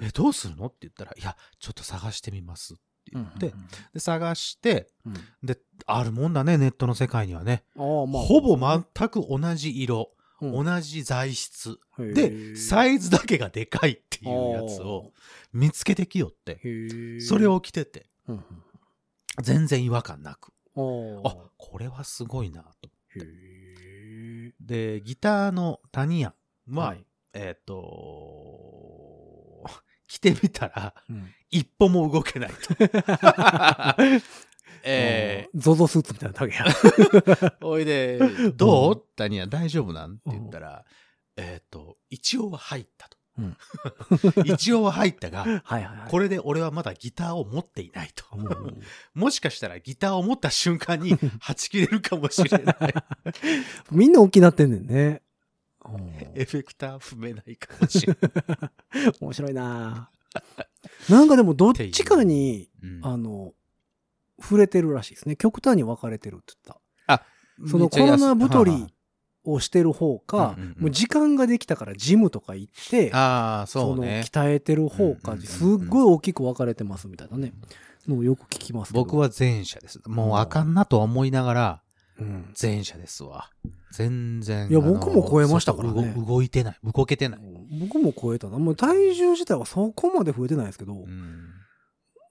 [0.01, 2.83] え、どうするのって言ったら、いや、ちょっと探してみますって
[3.13, 5.13] 言って、うんで、探して、うん。
[5.43, 7.63] で、あるもんだね、ネットの世界にはね。
[7.75, 10.65] まあほぼ全く同じ色、うん。
[10.65, 11.77] 同じ材質。
[11.97, 15.11] で、サイズだけがでかいっていうやつを
[15.51, 18.43] 見つけてきよって、それを着てて、うんうん
[19.41, 20.53] 全然違和感なく。
[20.75, 20.81] あ
[21.27, 22.89] あ、これはすごいなと。
[23.15, 26.35] へで、ギターの谷屋
[26.69, 27.05] は、はい。
[27.33, 29.63] えっ、と、
[30.07, 32.55] 来てみたら、うん一歩も動けないと。
[34.83, 36.65] えー、ゾゾスーツみたいな竹や。
[36.65, 38.19] ー、おいで、
[38.55, 38.93] どう？
[38.95, 40.13] う谷屋大丈夫なん？
[40.13, 40.83] って言ったら、
[41.37, 43.17] えっ、と、一応は入ったと。
[43.37, 43.57] うん
[44.45, 45.89] 一応は入ったが、はい。
[46.09, 48.25] これで俺はまだギターを持っていないと。
[49.15, 52.77] もしかしたらギターを持った瞬間に はち切れるかもしれない。
[53.91, 55.21] みんな大きなってんねんね。
[55.85, 58.67] うんエフェクター踏めないかもしれな
[59.09, 59.13] い。
[59.19, 60.09] 面白いな
[61.09, 63.53] なんかでもどっちかに、うんあの、
[64.41, 65.35] 触れてるらしいですね。
[65.35, 66.83] 極端に分かれてるって言った。
[67.67, 68.92] そのコロナ太はり
[69.43, 74.23] をしてる方か、うんうんうんもう時間ができたからジムとか行って、ああああ、そうのね。
[74.25, 77.53] 鍛えてる方か、うんうんうんうんすっごい大きく分かれてますみたいなね、
[78.07, 78.93] のをよく聞きます。
[78.93, 80.01] 僕は前者です。
[80.05, 81.81] もうあかんなと思いながら、
[82.19, 83.49] うん、前者ですわ。
[83.91, 84.69] 全然。
[84.69, 86.77] いや僕も超えましたからね動いてない。
[86.83, 87.39] 動けてない。
[87.79, 88.57] 僕も超えたな。
[88.57, 91.49] もう体重自体はそこまで増えてないですけど、うん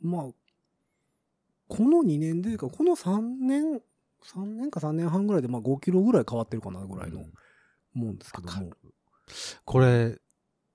[0.02, 0.22] まあ、
[1.68, 3.80] この2年でか、この3年、
[4.26, 7.24] 3年か3年半ぐらいで、まあ5キロぐらい変わってるかなぐらいの
[7.94, 8.70] もんですけども。
[9.64, 10.18] これ、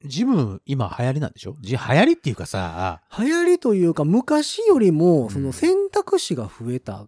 [0.06, 1.56] ジム今流行りなんでしょ？
[1.62, 7.08] じ流行りっていうかさ、流行りというか、昔よりも、んその選択肢が増えた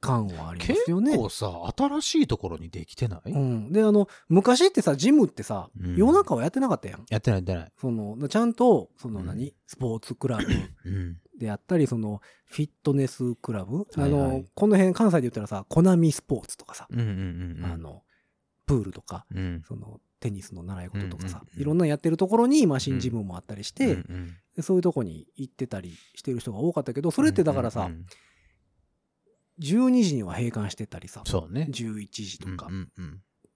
[0.00, 1.12] 感はありますよね。
[1.12, 3.72] 結構さ、新しいところにできてない、うん。
[3.72, 7.06] で、あの、昔ってさ、ジムってさ、うん夜中はやってなかったやん。
[7.08, 7.72] やってないやってない。
[7.80, 11.16] その、ちゃんと、そのうん何、スポーツクラブうん。
[11.38, 14.10] であったり、その、フィットネスクラブ、はいはい。
[14.10, 17.72] あの、この辺、関西で言ったらさ、コナミスポーツとかさ、うんうんうんうん。
[17.72, 18.02] あ、の、
[18.66, 19.62] プールとか、うん。
[19.66, 21.60] その、テニスの習い事とかさうんうん、うん。
[21.60, 28.06] いろんなやってるところにマシンジムもあったりして、うんうんでそういうとこに行ってたりしてる人が多かったけど、それってだからさうんう、ん
[29.60, 31.68] 12時には閉館してたりさ、そうね。
[31.70, 32.70] 11時とか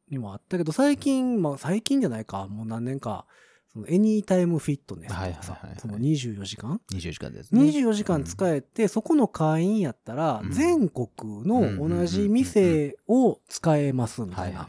[0.08, 3.26] にもあったけど、最近、まあ最近じゃないか、もう何年か、
[3.72, 7.60] そのエニータイムフィットネスとかはいはいさその24時間？24時間ですね。
[7.60, 11.08] 24時間使えて、そこの会員やったら、うん全国
[11.46, 14.66] の同じ店を使えますみたいな、っ。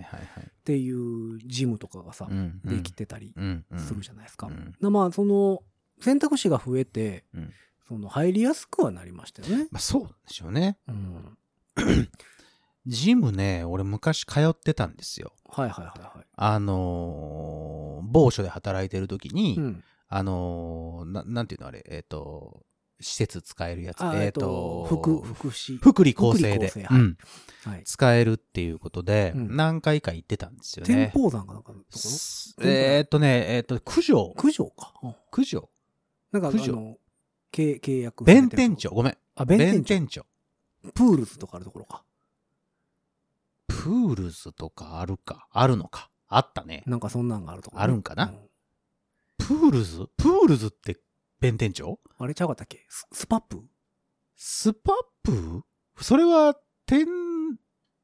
[0.63, 2.29] ていうジムとかがさ
[2.63, 3.33] できてたり
[3.77, 4.51] するじゃないですか。
[4.79, 5.63] まあ、その、
[5.99, 7.51] 選択肢が増えて、うん
[7.87, 9.67] その、入りやすくはなりましたよね。
[9.71, 10.77] まあそうなんでしょうね。
[10.87, 11.37] うん。
[12.85, 15.33] ジムね、俺昔通ってたんですよ。
[15.49, 16.25] はいはいはいはい。
[16.35, 17.50] あのー
[18.11, 19.83] 某所で働いてる時に、うん。
[20.13, 22.65] あのーな、なんていうのあれ、えっ、と、
[22.99, 24.01] 施設使えるやつ。
[24.01, 25.77] あえっとえっと、、福、福祉。
[25.79, 27.17] 福利厚生ではいうん
[27.63, 27.83] はい。
[27.85, 31.11] 使えるっていうことで、うん何回か行ってたんですよ天ね。
[31.13, 34.35] 保山かなんかのとこす天保山えっとね、えっ、と、九条ろ。
[34.37, 34.93] 九条か。
[35.01, 35.69] うん九条
[36.33, 36.97] なんか、あ九条の、
[37.53, 38.89] 契契約弁天町。
[38.89, 39.17] ごめん。
[39.35, 39.83] あ、弁。
[39.83, 40.25] 天町。
[40.93, 42.03] プールズとかあるところか。
[43.67, 45.47] プールズとかあるか。
[45.51, 46.10] あるのか。
[46.31, 46.83] あったね。
[46.87, 48.25] なんかそんなんがあるところねあるんかな？
[48.25, 48.33] う
[49.37, 50.07] プールズ？
[50.17, 50.97] プールズって
[51.39, 51.99] 弁天町？
[52.17, 52.85] あれちゃうかったっけ？
[52.89, 53.61] ススパップ？
[54.35, 55.63] スパップ？
[56.01, 57.05] それは天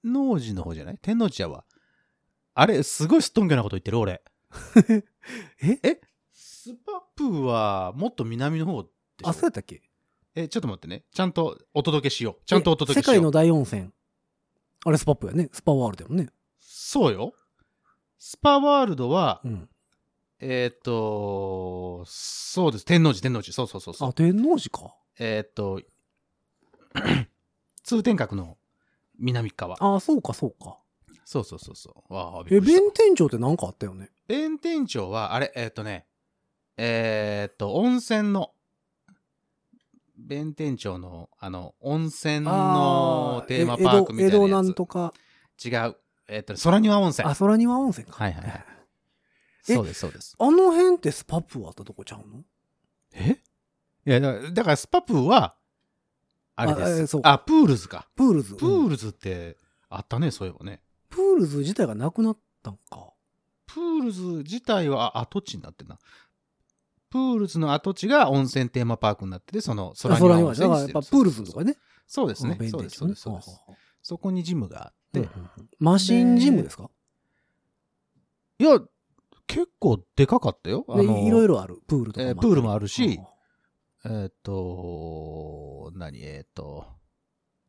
[0.03, 0.97] 王寺の方じゃない？
[1.01, 1.63] 天王寺やわ。
[2.53, 4.21] あれ、すごいすっとんきょなこと言ってる俺。
[5.61, 5.79] え？
[5.83, 6.01] え？
[6.33, 9.29] スパップはもっと南の方でしょ？
[9.29, 9.81] あ、そうやったっけ？
[10.35, 11.05] え、ちょっと待ってね。
[11.13, 12.45] ちゃんとお届けしよう。
[12.45, 13.15] ちゃんとお届けしよう。
[13.15, 13.89] え世界の大温泉。
[14.85, 15.49] あれスパップやね。
[15.51, 16.29] スパワールドやもんね。
[16.59, 17.33] そうよ。
[18.19, 19.69] スパワールドは、うん。
[20.39, 22.85] えーっ、と、そうです。
[22.85, 23.53] 天王寺、天王寺。
[23.53, 24.13] そうそうそうそうあ、。
[24.13, 24.95] 天王寺か。
[25.19, 25.81] えーっ、と、
[27.83, 28.57] 通天閣の
[29.17, 29.77] 南側。
[29.79, 30.77] あ、そうか、そうか。
[31.25, 32.13] そうそうそうそう。
[32.13, 34.11] わあ、びえ、弁天町ってなんかあったよね。
[34.27, 36.05] 弁天町は、あれ、えーっ、とね、
[36.77, 38.51] えーっ、と、温泉の、
[40.15, 44.45] 弁天町の、あの、温泉のテーマパークみたいなやつ。
[44.45, 45.13] 江戸なんとか。
[45.63, 45.97] 違う。
[46.27, 47.29] えーっ、とね、空庭温泉。
[47.29, 48.13] あ、空庭温泉か。
[48.13, 48.65] はいはいはい。
[49.69, 50.35] えそうです、そうです。
[50.39, 52.43] あの辺ってスパップあったとこちゃうの？
[53.13, 53.37] え？
[54.05, 55.55] いや、だから、だからスパプーは、
[56.55, 56.85] あれです。
[56.85, 58.07] あえそうあ、プールズか。
[58.15, 58.53] プールズ。
[58.53, 59.57] うんプールズって
[59.89, 60.81] あったね、そういえばね。
[61.09, 63.13] プールズ自体がなくなったんか。
[63.65, 65.99] プールズ自体はあ跡地になってんな。
[67.09, 71.77] プールズの跡地が温泉テーマパークになってて、そのあ空庭温泉にしてるやっぱプールズとかね。
[72.05, 72.69] そうですねうん。
[72.69, 73.51] そうです、弁そうです、
[74.01, 75.69] そこにジムがあって、うんうんうん。
[75.79, 76.89] マシンジムですか？
[78.59, 78.79] いや、
[79.45, 80.85] 結構でかかったよ。
[80.89, 81.79] あでのいろいろある。
[81.87, 83.29] プールとかえープールもあるしは
[84.05, 86.85] えーっと、何、えーっと、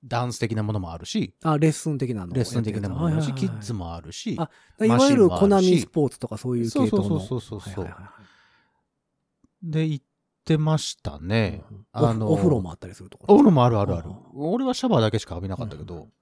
[0.04, 2.32] ダンス的なものもあるし、ああ、レッスン的なの。
[2.32, 7.08] レッスン的なものもあるし、キはいはいはいッズもあるし、あいわゆるコナミスーポーツとかそういう系統の。
[7.08, 9.70] そうそうそうそうそうはいはいはい。
[9.70, 10.04] で行っ
[10.44, 11.64] てましたね。
[11.70, 13.34] うんあのおお風呂もあったりするところ。
[13.34, 14.10] お風呂もあるあるある。
[14.10, 14.16] うん。
[14.52, 16.12] 俺はシャワーだけしか浴びなかったけど、うんうん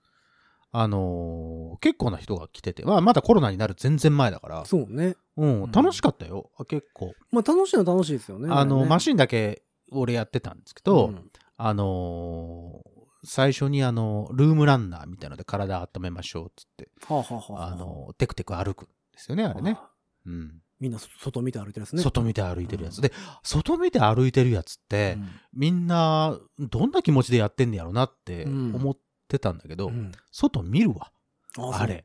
[0.78, 5.16] あのの、結構な人が来てて、まあ、まだコロナになる全然前だから、そうね。
[5.36, 7.14] うん、楽しかったよ、あ結構。
[7.30, 8.48] まあ楽しいのは楽しいですよね。
[8.50, 9.62] あの、マシシンだけ
[9.92, 11.12] 俺やってたんですけど、
[11.56, 12.96] あのー
[13.28, 19.72] 最初にあの、ルームランナーみたいので体温めましょうっつって、はあ、はあはあ、あの、テクテク歩くんですよね、あれね。
[19.72, 19.90] はあ
[20.26, 20.60] うん。
[20.78, 22.02] みんなそ外見て歩いてるやつね。
[22.02, 22.98] 外見て歩いてるやつ。
[22.98, 23.12] うんで、
[23.42, 25.18] 外見て歩いてるやつって、
[25.54, 31.10] みんな、どんな気持ちでやってんねやろなってうん思ってたんだけど、うんうん外見るわ、
[31.58, 32.04] ああれ。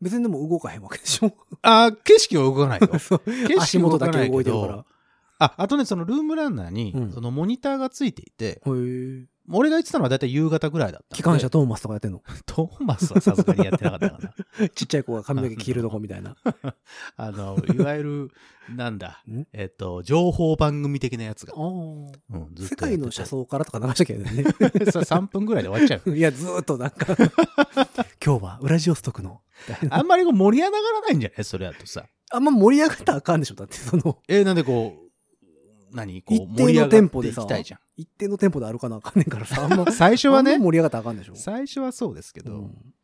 [0.00, 2.88] 別にでも動かへんわけでしょあー景色は動かないよ。
[3.24, 4.84] 景色足元だけ動かないけど動いてるから。
[5.40, 9.26] あ、あとね、そのルームランナーに、うんそのモニターがついていて、へえ。
[9.50, 11.16] 俺が言ってたのはだいたい夕方ぐらいだった。
[11.16, 12.22] 機関車トーマスとかやってんの？
[12.46, 14.18] トーマスはさすがにやってなかったか
[14.58, 14.68] な。
[14.70, 16.36] ちっちゃい子が髪の毛切るとこみたいな。
[17.16, 18.30] あの、いわゆる、
[18.76, 21.54] なんだん、えっと、情報番組的なやつが。
[21.56, 24.44] あうん、世界の車窓からとか流したけどね。
[24.44, 26.16] それ3分ぐらいで終わっちゃう。
[26.16, 27.16] いや、ずーっとなんか、
[28.24, 29.40] 今日はウラジオストクの。
[29.90, 31.44] あんまりこう盛り上がらないんじゃない？
[31.44, 32.04] それだとさ。
[32.30, 35.07] あんま盛り上がったらあかんでしょだって、その、えーなんでこう、
[35.92, 37.80] 何こう、一定の盛り上がってテンポでさいきたいじゃん。
[37.96, 42.94] 一定のテンポで歩かなあかんねんからさ、あんま、 最初はね盛り上がったらあかんでしょ最初はそうですけど、うん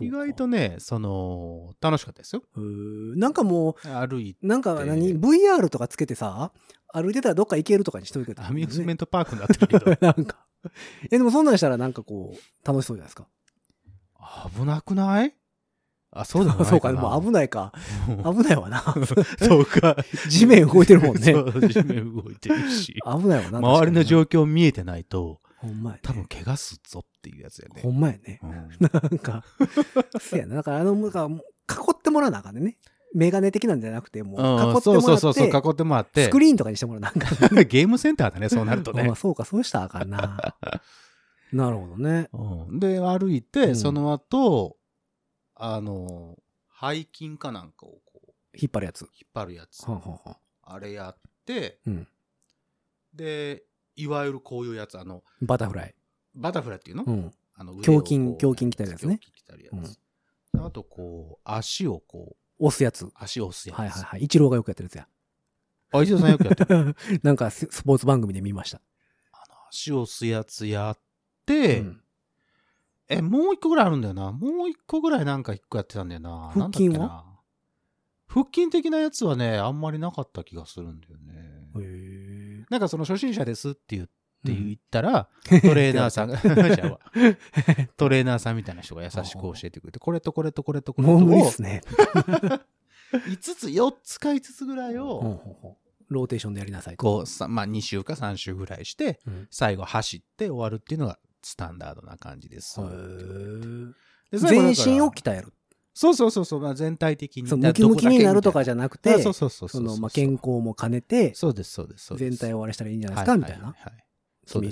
[0.00, 2.42] 意外とね、その、楽しかったですよ。
[3.16, 6.52] なんかも歩いて、う、なんか何 ?VR とかつけてさ、
[6.92, 9.06] 歩いてたらどっか行けるとかにしといてアミューズメント。
[9.06, 10.46] トパークになってるけど、 なんか。
[11.10, 13.26] え、でもそんなんしたらなんかこう、楽しそうじゃないですか。
[14.54, 15.34] 危なくない？
[16.20, 16.70] あ、そうでも ないかな。
[16.70, 17.72] そうか、でも危ないか。
[18.08, 18.82] うん危ないわな。
[19.40, 19.96] そうか。
[20.28, 21.22] 地面動いてるもんね。
[21.68, 22.94] 地面動いてるし。
[23.04, 23.58] 危ないわな。
[23.58, 26.00] 周りの状状況見えてないと、ほんまやね。
[26.02, 27.90] 多分怪我すっぞっていうやつやねほ。
[27.90, 28.40] んまやね。
[28.42, 28.50] うん
[28.80, 29.44] なんか、
[30.20, 30.56] そうやな。
[30.56, 31.42] だから、あの、なんか、もう囲
[31.92, 32.76] ってもらわなあかんね。
[33.14, 36.40] メガネ的なんじゃなくて、もう、囲うんってもらって、そうそうそうそう、囲ってもらってスク。
[36.40, 37.54] リーンとかにしてもらわなあかん。
[37.68, 39.14] ゲームセンターだね、そうなるとねまあ、。
[39.14, 40.54] そうか、そうしたらあかんな。
[41.52, 42.28] なるほどね。
[42.32, 44.76] うんで、歩いうて、んその後、
[45.60, 46.38] あの、
[46.80, 49.02] 背筋かなんかをこう、引っ張るやつ。
[49.02, 49.84] 引っ張るやつ。
[49.88, 52.08] はあはあはああれやって、うん。
[53.12, 53.64] で、
[53.96, 55.94] いわゆるこういうやつ、あの、バタフライ。
[56.34, 57.32] バタフライっていうの、うん。
[57.54, 59.98] あの胸筋胸筋鍛えるやつね胸筋鍛えるやつ。
[60.64, 63.08] あと、こう、足をこう、押すやつ。
[63.14, 63.78] 足を押すやつ。
[63.78, 64.22] はいはいはい。
[64.22, 65.08] イチローがよくやってるやつや。
[65.90, 66.96] あ、石田さんよくやってる。
[67.24, 68.80] なんかス、スポーツ番組で見ました。
[69.70, 70.98] 足を押すやつやっ
[71.44, 72.02] て、うん
[73.08, 74.32] え、もう一個ぐらいあるんだよな。
[74.32, 76.50] もう一個ぐらいなんか一個やってたんだよな。
[76.54, 77.24] 腹筋は？
[78.26, 81.32] 腹筋的なやつはね、あんまりなかった気がするんだよね。
[81.80, 82.64] へえ。
[82.68, 84.12] なんかその初心者ですって言って
[84.46, 86.38] うん言ったら、トレーナーさんが、
[87.96, 91.80] トレーナーさんみたいな人が優しく教えてくれて、これとこれとこれとこれともう無理っをすね。
[93.10, 95.76] 5つ、4つか5つぐらいを、
[96.08, 97.02] ローテーションでやりなさいと。
[97.02, 102.80] こう、さまあ2週か3週ぐらいして、うん最後走って終わるっていうのがスタンダードな感じです。
[104.30, 105.52] で全身を鍛える。
[105.94, 107.50] そうそうそうそう、まあ、全体的に。
[107.50, 112.14] ムキムキになるとかじゃゃなくて、そうそうそうそうその、まあ、健康も兼ねて、そうです、そうです。
[112.16, 113.66] 全体をあれしたらいいんじゃないですか、みたいな。
[113.66, 113.76] はい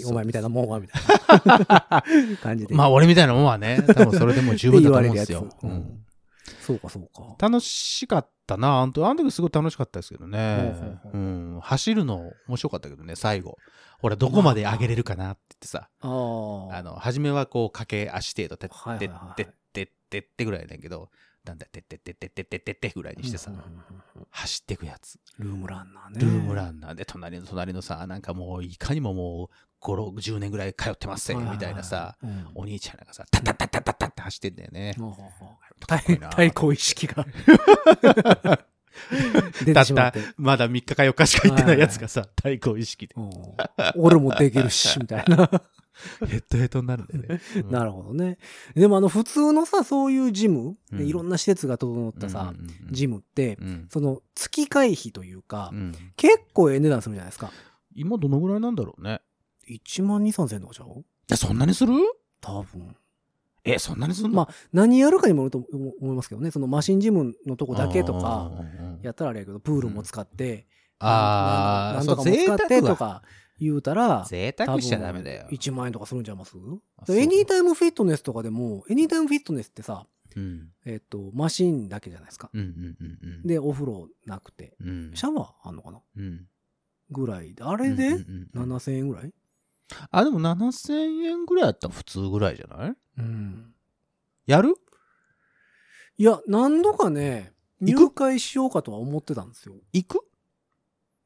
[0.06, 1.02] お前みたいなもんは、みたい
[1.44, 2.04] な
[2.40, 2.74] 感じで。
[2.74, 6.06] まあ、俺みたいなもんはね、多分それでも十分だと思うんですようん
[6.62, 7.36] そうか、そうか。
[7.38, 8.80] 楽しかったな。
[8.80, 13.56] あの時すごい楽しかったですけどねほうん走るの面白かったけどね、最後。
[14.02, 15.88] 俺どこまで上げれるかなっってさ。
[16.72, 21.10] あの、初めはこう、駆け足程度、てってってってってってぐらいだけど、
[21.44, 23.52] だんだんてってってってってってってぐらいにしてさ
[24.30, 25.18] 走っていくやつ。
[25.38, 26.20] ルームランナーね。
[26.20, 32.16] ルームランナーで、隣の隣のさ、なんかもう、いかにももう、5、6、10年ぐらい通ってますぜ、みたいなさ。
[32.54, 34.94] お兄ちゃんなんかさ、タッタッタッタッタッタッって走ってんだよね
[36.30, 38.66] 対抗意識が出
[39.74, 43.30] たったまだ3日か4日しか行ってないやつがさ、対抗意識で、うん
[43.96, 45.50] 俺もできるし、みたいな。
[46.26, 47.40] ヘッドヘッドになるんだよね。
[47.56, 48.36] う んなるほどね。
[48.74, 57.50] でもあの普通のさ、そういうジム、でうんいろんな施設が整ったさ、うんうんうんジムって、うんその月会費というか、うん結構ええ値段するじゃないですか。
[57.94, 59.20] 今どのぐらいなんだろうね。
[59.70, 61.02] 1万2、3千円とかちゃう？
[61.32, 61.94] え、そんなにする？
[62.42, 62.94] 多分。
[63.66, 64.34] え、そんなにするの？
[64.34, 66.50] まあ、何やるかにもよると思思いますけどね。
[66.50, 68.52] そのマシンジムのとこだけとか、
[69.02, 70.66] やったらあれやけど、プールも使って、
[70.98, 72.80] ああ、なんとかって。
[72.82, 73.22] とか
[73.58, 75.46] 言うたら、贅沢しちゃダメだよ。
[75.50, 76.56] 1万円とかするんちゃいます？
[77.08, 80.06] エニータイムフィットネスとかでも、エニータイムフィットネスってさ、
[80.36, 80.68] うん。
[80.84, 82.50] えっと、マシンだけじゃないですか。
[82.52, 83.46] うんうんうんうん。
[83.46, 84.76] で、お風呂なくて。
[84.80, 86.00] うん、シャワーあんのかな？
[86.18, 86.46] うん。
[87.10, 87.64] ぐらいで。
[87.64, 89.32] あれでうんうんうん7000円ぐらい？
[90.10, 92.94] あ、でも7000円ぐらいやったら普通ぐらいじゃない？
[93.18, 93.74] うん。
[94.46, 94.74] やる？
[96.18, 98.14] いや、何度かね、入行く？
[98.14, 99.74] 会しようかとは思ってたんですよ。
[99.92, 100.20] 行く？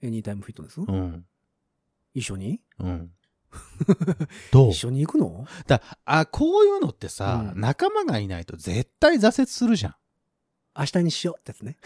[0.03, 0.78] エニータイムフィットネス？
[0.80, 1.24] うん。
[2.14, 2.61] 一緒に？
[2.78, 3.11] うん。
[4.53, 4.70] どう？
[4.70, 5.47] 一緒に行くの？
[5.66, 9.95] だあ、こういうのってさ、うん仲間がいないと絶対挫折するじゃん。
[10.78, 11.76] 明日にしようってやつね。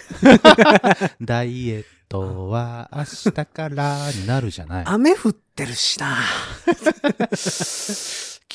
[1.21, 4.85] ダイエットは明日からになるじゃない。
[4.89, 6.19] 雨降ってるしな。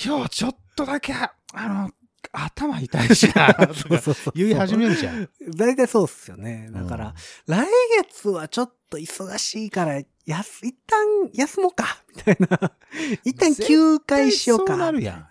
[0.01, 1.13] 今日ちょっとだけ、
[1.53, 1.91] あの、
[2.31, 5.29] 頭痛いしな、とかそうそう言い始めるじゃん。
[5.55, 6.69] 大体そうっすよね。
[6.71, 7.13] だから、うん
[7.47, 12.71] 来月はちょっと忙しいから、やす、一旦休もうかみたいな。
[13.25, 14.73] 一旦休会しようか。
[14.73, 15.29] そうなるや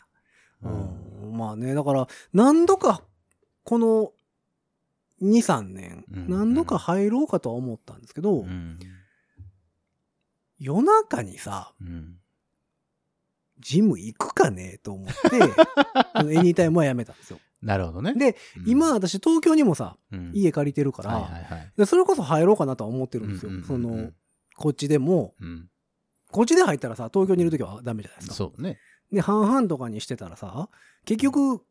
[0.62, 0.66] ん。
[0.66, 1.36] うん。
[1.36, 3.04] まあね、だから、何度か、
[3.64, 4.12] この、
[5.22, 8.78] 2、3年、うん何度か入ろうかとは思ったんですけど、うん。
[10.58, 12.16] 夜中にさ、うん。
[13.60, 15.14] ジム行くかねと思って、
[16.14, 17.40] あのエニタイムはやめたんですよ。
[17.62, 18.14] なるほどね。
[18.14, 21.72] で、うん今、私東京にもさ、うん家借りてるから、はいはいはい。
[21.76, 23.50] でそれこそ入ろうかなとは思ってるんですよ。
[23.50, 24.10] うんうんうんうんその、
[24.56, 25.68] こっちでも、うん。
[26.30, 28.34] こっちで入ったらさ、東京にいるときはダメじゃないですか。
[28.34, 28.78] そうね。
[29.12, 30.68] で、半々とかにしてたらさ、
[31.04, 31.62] 結局、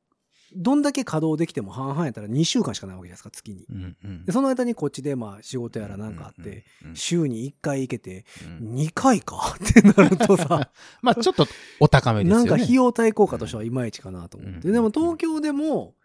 [0.55, 3.65] どんだけ稼働できても半々やったら2週間しかないわけじゃないですか、月に。
[3.69, 8.25] うんうんで、その間にこっちでまあ仕事やらなんかあって、、週に1回行けて、
[8.59, 9.55] うん2回か？
[9.63, 10.69] ってなるとさ、
[11.01, 11.47] まあちょっと
[11.79, 12.49] お高めですよね。
[12.49, 14.67] なんか費用対効果としてはいまいちかなと思って。
[14.67, 15.95] うんでも東京でも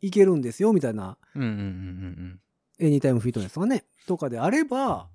[0.00, 2.40] 行けるんですよ、みたいな、うんうんうんうん
[2.80, 5.08] エニタイムフィットネスとかね、とかであれば、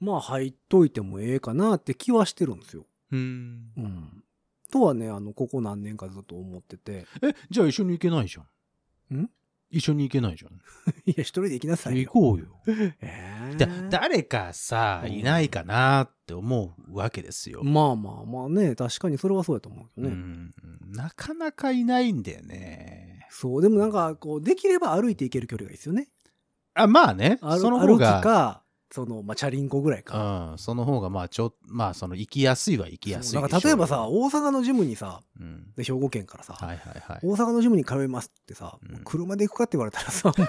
[0.00, 2.86] まあ入っといてもええかなって気はしてるんですよ。
[3.12, 3.70] うん。
[3.76, 4.24] うん。
[4.72, 4.80] うん。
[4.80, 7.06] とはね、あの、ここ何年かずっと思ってて。
[7.22, 9.18] え、じゃあ一緒に行けないじゃん。
[9.18, 9.30] ん？
[9.70, 10.52] 一緒に行けないじゃん。
[11.06, 12.10] いや、一人で行きなさいよ。
[12.12, 12.60] 行こうよ。
[13.00, 17.62] えだー誰かさ、うんいないかなって思うわけですよ。
[17.64, 20.14] まあまあまあね、確かにそれはそうやと思うけどね。
[20.14, 20.54] うん
[20.92, 23.26] なかなかいないんだよね。
[23.30, 26.08] そう、でもなんか、こう、できれば歩いて行ける距離がいいですよね。
[26.74, 27.38] あ、まあね。
[27.40, 28.62] 歩その歩き方が、か、
[28.94, 30.50] その、まあ、チャリンコぐらいか。
[30.52, 35.72] うん、その方が、まあ、ちょ、まあ、その、行きやすいは行きやすいでしょなんか例えばさ、大阪のジムにさ、うん。
[35.76, 37.20] で兵庫県からさ、はいはいはい。
[37.22, 40.46] 大阪のジムに通いますってさ、うん車で行くかって言われたらさ、もう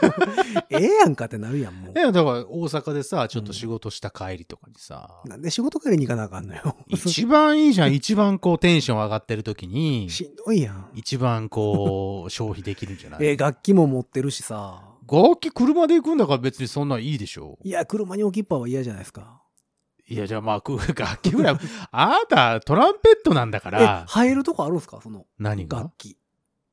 [0.70, 2.02] ええやんかってなるやん、もうい。
[2.02, 6.76] や、だから、大阪でさ、ちょっと仕事した帰りとかにさ、なんで仕事帰りに行かなあかんのよ。
[6.88, 7.94] 一番いいじゃん。
[7.94, 10.90] 一番こう、テンション上がってる時に、 しんどいやん。
[10.94, 13.26] 一番こう、消費できるんじゃない？
[13.26, 14.84] えー楽器も持ってるしさ。
[15.12, 17.58] 楽器車で行くんだから別にそんなんいいでしょ。
[17.64, 19.42] いや、車に置きっぱは嫌じゃないですか。
[20.08, 21.58] いや、じゃあまあ、く楽器ぐらい、
[21.92, 25.00] あなたトランペットなんだかえら、、入るとこあるんすか？
[25.02, 25.80] その、何が？
[25.80, 26.18] 楽器。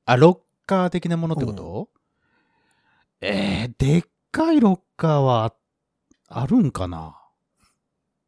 [0.04, 1.88] あ、ロッカー的なものってこと、
[3.20, 4.02] えー、でっ
[4.32, 5.54] かいロッカーは
[6.28, 7.19] あるんかな？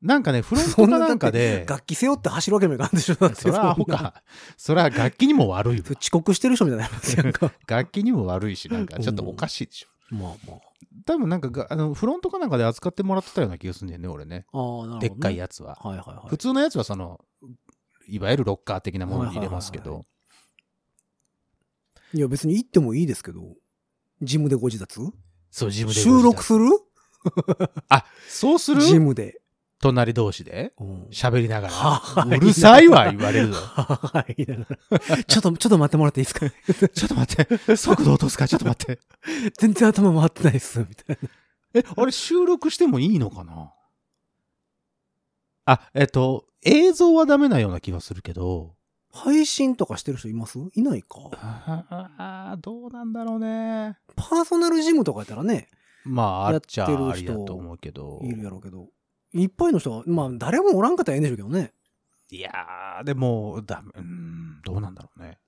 [0.02, 4.22] なんかね、フロントかなんかで、楽器背負って走るわけにもいかんでしょだってそれはアホか。
[4.56, 7.52] それは楽器にも悪い遅刻してる人みたいになや。
[7.68, 10.14] 楽器にも悪いし、なんかちょっとおかしいでしょ。
[10.14, 10.58] まあま
[11.06, 14.44] 多分なんかが、あの、フロントかなんかで扱ってもらってたような気がするんだよね、俺ね。
[14.52, 14.58] あ。
[14.58, 15.08] ああ、なるほど、ね。
[15.08, 15.76] でっかいやつは。
[15.76, 16.28] はいはいはい。
[16.28, 17.20] 普通のやつはその、
[18.08, 20.06] いわゆるロッカー的なものに入れますけはいはいど、
[22.18, 23.54] いや、別に行ってもいいですけど。
[24.20, 25.00] ジムでご自殺
[25.50, 26.00] そう、ジムで。
[26.00, 26.66] 収録する？
[27.88, 28.82] あ、そうする？
[28.82, 29.41] ジムで。
[29.82, 32.36] 隣同士でうん喋りながはら。
[32.36, 33.58] うるさいわ、言われるぞ。
[35.26, 36.48] ちょっと、ちょっと待ってもらっていいですか？
[36.88, 39.00] ちょっと待って、速度落とすか、ちょっと待って。
[39.58, 41.28] 全然頭回ってないっす、みたいな。
[41.74, 43.72] え、あれ収録してもいいのかな？
[45.64, 48.76] あ、えっと、映像はダメなような気がするけど、
[49.10, 50.58] 配信とかしてる人います？
[50.74, 51.18] いないか？
[51.34, 53.98] あーどうなんだろうね。
[54.16, 55.68] パーソナルジムとかやったらね、
[56.04, 58.20] まあ、あっちゃありだ人と思うけど。
[58.22, 58.88] いるやろうけど。
[59.34, 61.72] いっぱいの人が、まあ、誰もおらんかったらええんでしょうけどね。
[62.30, 65.38] いやー、でも、ダメ、うん、どうなんだろうね。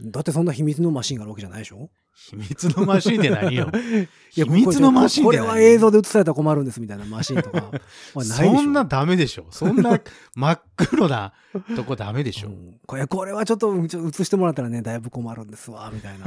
[0.00, 1.90] だってそんな秘密のマシンがあるわけじゃないでしょ？
[2.30, 3.68] 秘密のマシンって何よ？
[4.36, 7.58] いや秘密のマシンこれは映像で映されたら困るんですみたいなマシンとか
[8.14, 8.54] はないでしょ。
[8.54, 9.46] そんなダメでしょ。
[9.50, 10.00] そんな
[10.36, 11.32] 真っ黒な
[11.76, 12.50] とこダメでしょ う。
[12.52, 16.26] んこれこれはちょっとちょっと映してもらったらね、だいぶ困るんですわ、みたいな。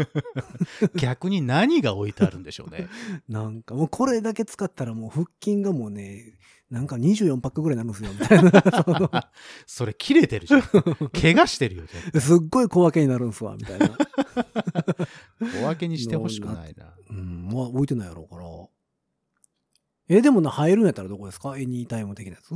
[0.95, 2.87] 逆に何が置いてあるんでしょうね。
[3.29, 6.33] なんかもうこれだけ使ったらもう腹筋がもうね、
[6.71, 8.43] なんか24パックぐらいになるんですよ、みたい
[9.13, 9.29] な。
[9.67, 10.61] それ切れてるじゃん。
[11.11, 11.83] 怪我してるよ、
[12.19, 13.89] すっごい小分けになるんすわ、みたいな。
[15.39, 16.93] 小分けにしてほしくないな。
[17.11, 18.45] うん、まあ置いてないやろうから。
[20.17, 21.57] え、でもな、入るんやったらどこですか？
[21.57, 22.53] エニータイム的なやつ？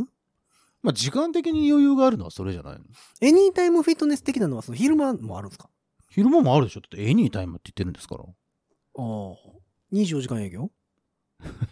[0.82, 2.86] まあ、時間的に余裕があるのはそれじゃないの？
[3.22, 5.70] エニータイムフィットネス的なのはその昼間もあるんですか？
[6.09, 8.24] 昼間もあるでしょだってエニータイムって言ってるんですから。
[8.24, 8.32] ああ。
[9.93, 10.72] 24時間営業？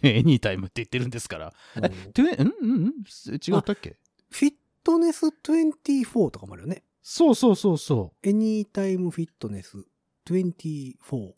[0.02, 1.54] エニータイムって言ってるんですから。
[1.76, 2.92] うんトゥエんうんうん
[3.34, 3.96] 違ったっけ？
[4.30, 6.84] フィットネス24とかもあるよね。
[7.02, 9.84] そうそうそうそエニータイムフィットネス
[10.26, 11.32] 24。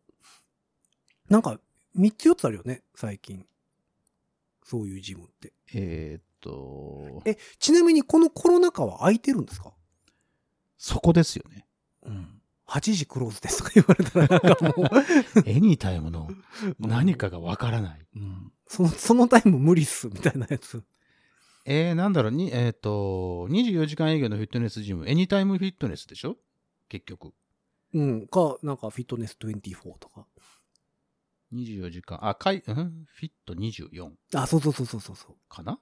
[1.28, 1.60] なんか、
[1.96, 3.44] 3つ4つあるよね、最近。
[4.62, 5.48] そういうジムって。
[5.48, 5.52] う。
[5.74, 7.20] えーっと。
[7.24, 9.72] え、ちなみにこのコロナ禍は空いてるんですか？
[10.78, 11.66] そこですよね。
[12.04, 12.40] うん。
[12.68, 16.28] 8時クローズですとか言われたらなんかもう、エニタイムの
[16.80, 18.06] 何かがわからない。
[18.16, 18.52] うん。
[18.66, 20.82] その、そのタイム無理っす、みたいなやつ。
[21.64, 26.36] えー、なんだろう、に、えっ、と、24時間営業のフィットネスジム、エニタイムフィットネスでしょ？
[26.88, 27.32] 結局。
[27.94, 28.26] うん。
[28.26, 30.26] か、なんかフィットネス24とか。
[31.52, 33.04] 24時間、あ、かい、うん？
[33.06, 35.36] フィット24あ、そうそうそうそうそうそう。
[35.48, 35.78] かな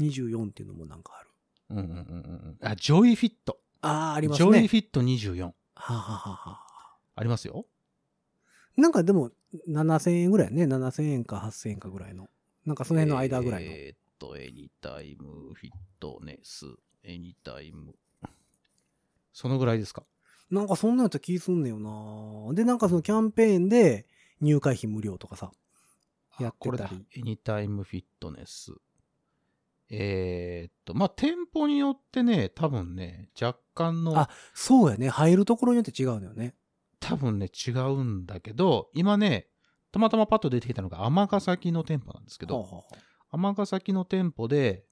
[0.00, 1.30] ？24っていうのもなんかある。
[1.70, 2.58] うんうんうんうん。
[2.62, 3.58] あ、ジョイフィット。
[3.82, 4.52] ああ、ありますね。
[4.52, 5.52] ジョイフィット24。
[5.76, 7.66] はあ、はあはあはあ、ありますよ。
[8.76, 9.30] なんかでも、
[9.68, 10.64] 7000円ぐらいね。
[10.64, 12.28] 7000円か8000円かぐらいの。
[12.64, 13.70] なんかその辺の間ぐらいの。
[13.70, 16.66] えーっと、エニタイムフィットネス、
[17.02, 17.94] エニタイム。
[19.32, 20.02] そのぐらいですか？
[20.50, 24.06] なんかそんなやつ気すんねよなで、なんかそのキャンペーンで
[24.40, 25.50] 入会費無料とかさ。
[26.38, 27.04] やってたりあこれだ。
[27.16, 28.72] エニタイムフィットネス。
[29.90, 35.08] えーっと、まあ、店舗によってね、多分ね、若干のあ、そうやね。
[35.08, 36.54] 入るところによって違うのよね。
[37.00, 39.48] 多分ね、違うんだけど、今ね、
[39.92, 42.84] たまたまパッと出てきたのが尼崎の店舗なんですけど、
[43.30, 44.84] 尼崎の店舗で、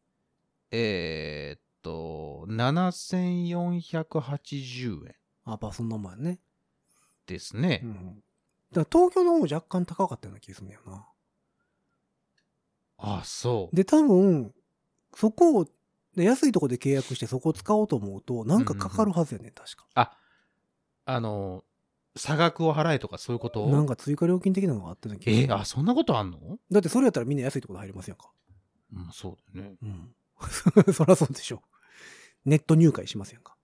[0.70, 5.14] えーっと、7480円
[5.45, 6.38] あ、やっぱそんなもんやね。
[7.26, 7.80] ですね。
[7.82, 8.22] うんうん。
[8.72, 11.07] だから東京の方も若干高かったような気がするんだよな。
[12.99, 13.76] あ、そう。
[13.76, 14.55] で、多分、
[15.16, 15.66] そこを、
[16.16, 19.86] で安いとこで契約してそこを使おうと思うと、なんかかかるはずやね、確か。
[19.94, 20.16] あ、
[21.06, 21.64] あの、
[22.16, 23.66] 差額を払えとかそういうこと？
[23.68, 25.52] なんか追加料金的なのがあったような気がする。
[25.52, 26.58] えあ、そんなことあんの？
[26.70, 28.30] だってそれやったらみんな安いところ入りますやんか。
[28.92, 29.76] うん、そうだよね。
[29.82, 30.14] うん。
[30.94, 31.62] そりゃそうでしょ。
[32.44, 33.56] ネット入会しますやんか。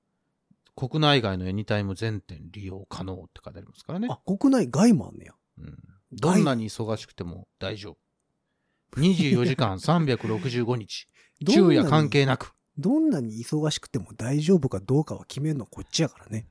[0.74, 4.08] 国内外のエニタイム全店利用可能って書いてありますからね。
[4.10, 5.34] あ、国内外もあんねや。
[5.58, 5.78] うん、
[6.12, 9.00] どんなに忙しくても大丈夫。
[9.00, 11.06] 24時間365日。
[11.46, 12.54] 昼夜関係なく。
[12.78, 16.46] どんなに忙しくても大丈夫かどうかは決めるのはこっちやからね。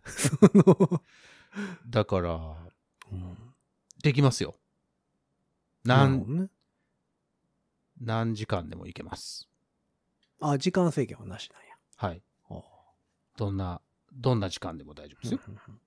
[1.87, 2.35] だから、
[3.11, 3.37] うん
[4.01, 4.55] できますよ。
[5.83, 6.49] 何、ね。
[7.99, 9.49] 何時間でもいけます。
[10.39, 11.75] あ、時間制限はなしなんや。
[11.97, 12.23] はい。
[12.49, 12.61] あ
[13.35, 13.81] どんな、
[14.13, 15.39] どんな時間でも大丈夫ですよ。
[15.45, 15.81] うんうんうん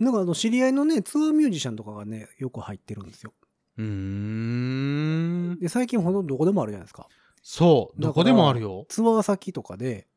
[0.00, 3.32] なんかあの、知り合いのね、ツアーミュージシャンとかがね、よく入ってるんですよ。
[3.78, 5.58] うーん。
[5.60, 7.08] で、最近ほとんどどこでもあるじゃないですか。
[7.46, 8.00] そう。
[8.00, 8.86] どこでもあるよ。
[8.88, 10.08] ツアー先とかで、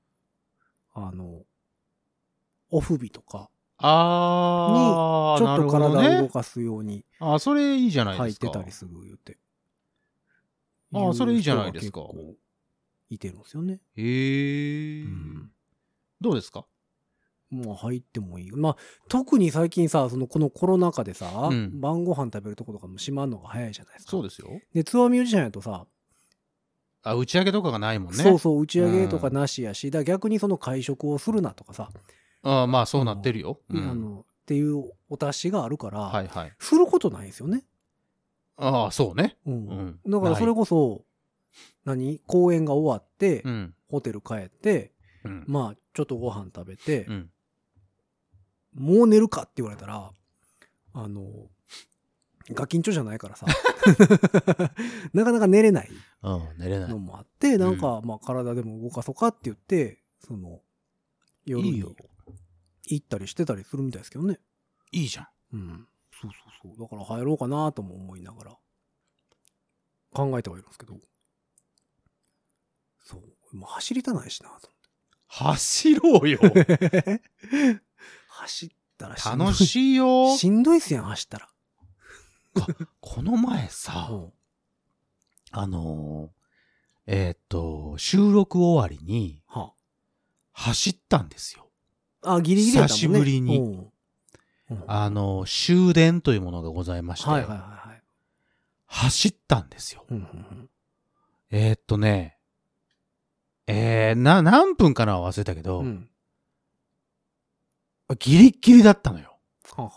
[0.93, 1.43] あの、
[2.71, 5.67] オフ日とか、あー、ちょっと。
[5.69, 8.47] 体を動かすようにあ、それいいじゃない入っですか。
[8.47, 9.37] てたりする言うて。
[10.93, 12.01] あそれいいじゃないですか
[13.09, 13.81] いてるんですよね。
[13.95, 15.05] へー。
[15.05, 15.51] うん
[16.19, 16.65] どうですか？
[17.51, 18.51] まあ入ってもいい。
[18.51, 18.77] まあ
[19.09, 24.11] 特に最近さ、そのこのコロナ禍でさ、うん晩ご飯食べるとことかも閉まるのが早いじゃないですか。
[24.11, 24.47] そうですよ。
[24.73, 25.85] で、ツアーミュージシャンやとさ、
[27.09, 28.23] あ、打ち上げとかがないもんね。
[28.23, 31.89] そうそう、打ち上げとかなしやし、だから逆にその会食をするなとかさ、
[32.43, 33.59] あまあそうなってるよ。
[33.69, 36.53] うんあの、っていうお達しがあるから、はいはい。
[36.59, 37.65] することないですよね。
[38.55, 39.37] ああ、そうね。
[39.45, 39.53] うん。
[39.53, 39.99] うん。
[40.05, 41.03] だからそれこそ、
[41.85, 42.19] 何？
[42.25, 43.73] 公演が終わって、うん。
[43.89, 44.93] ホテル帰って、
[45.23, 45.43] うん。
[45.47, 47.29] まあ、ちょっとご飯食べて、うん。
[48.73, 50.11] もう寝るかって言われたら、
[50.93, 51.25] あの、
[52.51, 53.45] ガキンチョじゃないからさ、
[55.13, 55.89] なかなか寝れない
[56.23, 56.97] うん、寝れないの。
[56.97, 60.61] もあって、なんか、まあ体でも動かそうかって言って、その、
[61.45, 61.83] 夜に。
[62.89, 64.39] 行ったりしてたりするみたいですけどね。
[64.91, 65.27] いいじゃん。
[65.53, 65.87] うん。
[66.21, 66.31] そう
[66.61, 66.83] そうそう。
[66.83, 68.57] だから入ろうかなとも思いながら、
[70.13, 70.95] 考えてはいるんですけど。
[73.03, 73.55] そう。
[73.55, 74.69] もう走りたないしなと
[75.27, 76.39] 走ろうよ。
[76.41, 77.21] 思って。
[78.29, 79.47] 走ったらしんどい。
[79.47, 80.35] 楽しいよ。
[80.37, 81.49] しんどいっすやん、走ったら。
[82.99, 84.31] この前さ、うん
[85.51, 86.37] あのー
[87.09, 89.71] えーっと、収録終わりには
[90.51, 91.69] 走ったんですよ。
[92.21, 92.35] あ。
[92.35, 92.83] あ、ギリギリね。
[92.83, 93.87] 久しぶりに
[94.87, 98.01] あのー終電というものがございまして、はいはいはいはい。
[98.87, 100.05] 走ったんですよ。
[100.09, 100.69] うんうんうん
[101.49, 102.37] えーっとね、
[103.67, 106.09] えー、な、何分かなは忘れたけど、うん。
[108.19, 109.37] ギリッギリだったのよ。
[109.75, 109.91] はあは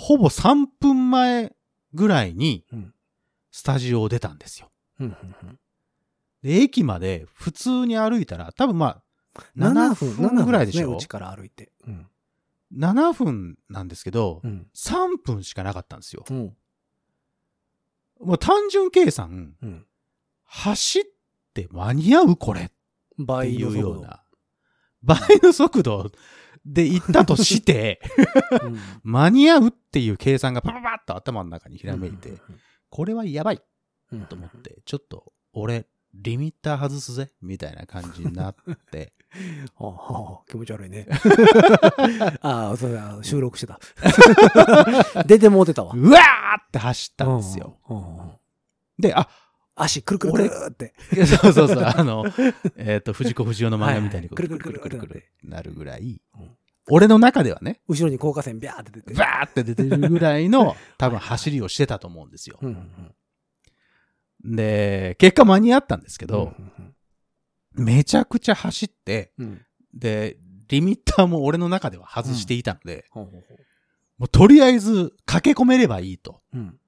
[0.00, 1.56] ほぼ3分前
[1.92, 2.94] ぐらいにうん、
[3.50, 4.70] スタジオを出たんですよ。
[5.00, 5.58] うんうんうん
[6.40, 9.02] で、駅まで普通に歩いたら、多分ま
[9.34, 10.90] あ、7 7分、分7分ぐらいでしょ？
[10.90, 11.72] ね、うちから歩いて。
[11.84, 12.06] うん。
[12.76, 14.68] 7分なんですけど、うん。
[14.72, 16.24] 3分しかなかったんですよ。
[16.30, 16.56] うん。
[18.20, 19.86] もう単純計算、うん。
[20.44, 21.04] 走っ
[21.54, 22.74] て間に合うこれってい
[23.18, 23.78] 倍の速度。
[23.78, 24.22] うような、
[25.02, 26.10] 倍の速度
[26.64, 28.00] で行ったとして、
[28.62, 32.34] うん 間に合うっていう計算がパパパッと頭の中にひらめいて、
[32.90, 33.62] これはやばい
[34.12, 38.56] うんと思って、ちょっと俺、リミッター外すぜみたいな感じになっ
[38.90, 39.12] て、
[39.76, 41.06] はあはあ気持ち悪いね。
[42.40, 43.78] ああ、そうだ、収録してた。
[45.24, 45.92] 出てもうてたわ。
[45.94, 46.22] うわー
[46.66, 47.78] って走ったんですよ。
[48.98, 49.28] で、あ、
[49.74, 50.94] 足くるくるくるって。
[51.26, 52.24] そうそうそう、あの、
[52.76, 56.56] えっ、と、藤子不二雄の漫画みたいにくるくるくるくるくるなるぐらいうん、
[56.90, 59.14] 俺の中ではね、後ろに高架線ビャーって出て。
[59.14, 62.58] バーって出てるぐらいの 多分走りをしてたと思うんですよ。
[62.60, 63.14] うんうん
[64.44, 66.30] で、結果間に合ったんですけうん。
[66.30, 66.54] ど、
[67.74, 69.66] めちゃくちゃ走って、うんうん。
[69.94, 73.58] で、リミッターも俺の中では外していたので、ほうほうほう
[74.18, 76.78] もうとりあえず駆け込めればいいとうん。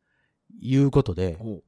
[0.61, 1.62] いうことで、ほ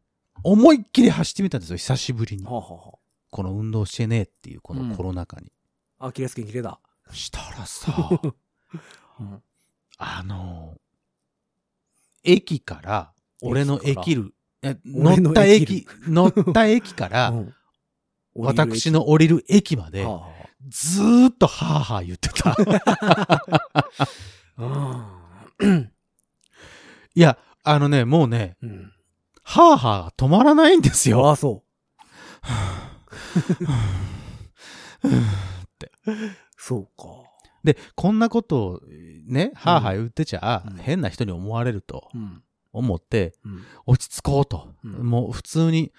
[0.44, 2.46] 思いっきり走ってみたんですよ、久しぶりにう。。
[2.46, 3.00] こ
[3.42, 5.52] の運動してねえっていうこのコロナ禍に。
[5.98, 6.06] あ。
[6.08, 6.80] アキレス腱切れた。
[7.10, 8.20] したらさ、
[9.20, 9.42] うん
[9.98, 10.76] あの、
[12.24, 14.34] 駅から、俺の駅る、
[14.84, 17.54] 乗った駅駅、乗った駅から、 うん
[18.34, 20.06] 私の降りる駅まで
[20.68, 22.56] ずーっとはぁはぁ言ってた。
[27.14, 28.90] いや、あのね、もうね、うん。
[29.42, 31.28] はぁはぁが止まらないんですよ。
[31.28, 31.62] ああ、そ
[35.04, 35.08] っ
[35.78, 35.92] て。
[36.62, 36.68] う。
[36.68, 37.30] そうか。
[37.64, 38.80] で、こんなことを
[39.26, 42.42] ね、はぁはぁ言ってちゃ、うん変な人に思われるとうん。
[42.72, 43.62] 思って、うん。
[43.86, 44.68] 落ち着こうと。
[44.84, 45.92] うんもう普通に、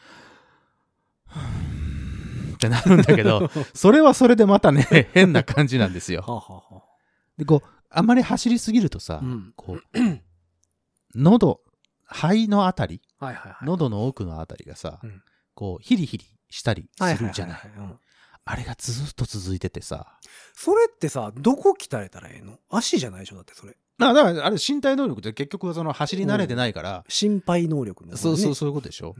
[2.56, 6.22] ってなるんだけど、 それはそれでまたね、変な感じなんですよ。
[6.22, 6.84] はあはあは
[7.38, 9.22] で、こう、あまり走りすぎるとさ。
[9.56, 9.82] こう、
[11.16, 11.62] 喉、
[12.06, 13.66] 肺のあたり、はいはいはい。
[13.66, 15.22] 喉の奥のあたりがさ、うん
[15.56, 17.58] こう、ヒリヒリしたりはいはいするじゃない。
[17.60, 18.00] はいはいうん
[18.46, 20.20] あれがずっと続いててさ。
[20.54, 22.60] それってさ、どこ鍛えたらええの？
[22.70, 23.78] 足じゃないでしょだってそれ。
[24.00, 28.18] あだから、あれ身体能力って結局はその走り慣れてないから、心配能力の、ね。
[28.18, 29.16] そうそうそういうことでしょ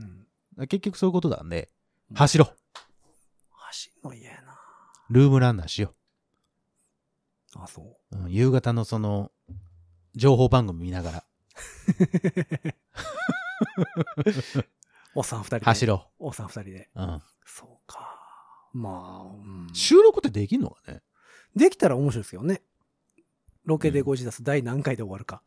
[0.58, 0.62] う。
[0.62, 0.66] ん。
[0.66, 1.70] 結局そういうことなんで、
[2.10, 2.56] うん走ろう。
[3.52, 4.60] 走んの嫌やな。
[5.10, 5.94] ルームランナーしよ
[7.56, 8.16] あ、そう。
[8.16, 8.24] う。
[8.24, 9.30] うん夕方のその、
[10.14, 11.24] 情報番組見ながら
[15.14, 15.64] おっさん二人で。
[15.64, 16.90] 走ろおっさん二人で。
[16.94, 17.02] う。
[17.02, 17.22] うん。
[17.46, 18.13] そうか。
[18.74, 21.00] まあ、うん収録ってできんのかね？
[21.56, 22.60] できたら面白いですよね。
[23.64, 25.42] ロケでご自立、第何回で終わるか。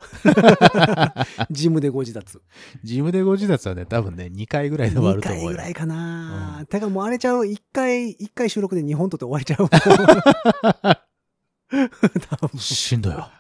[1.52, 2.42] ジムでご自立。
[2.84, 5.48] ジムでご自立はね、多分ね、2回ぐらいで終わ2ると思うよ。
[5.50, 6.58] 回ぐらいかな。
[6.62, 9.70] うんてかもうあれちゃう、1回、一回収録で2本撮って終わりちゃう。
[11.70, 13.32] 多分しんどいわ。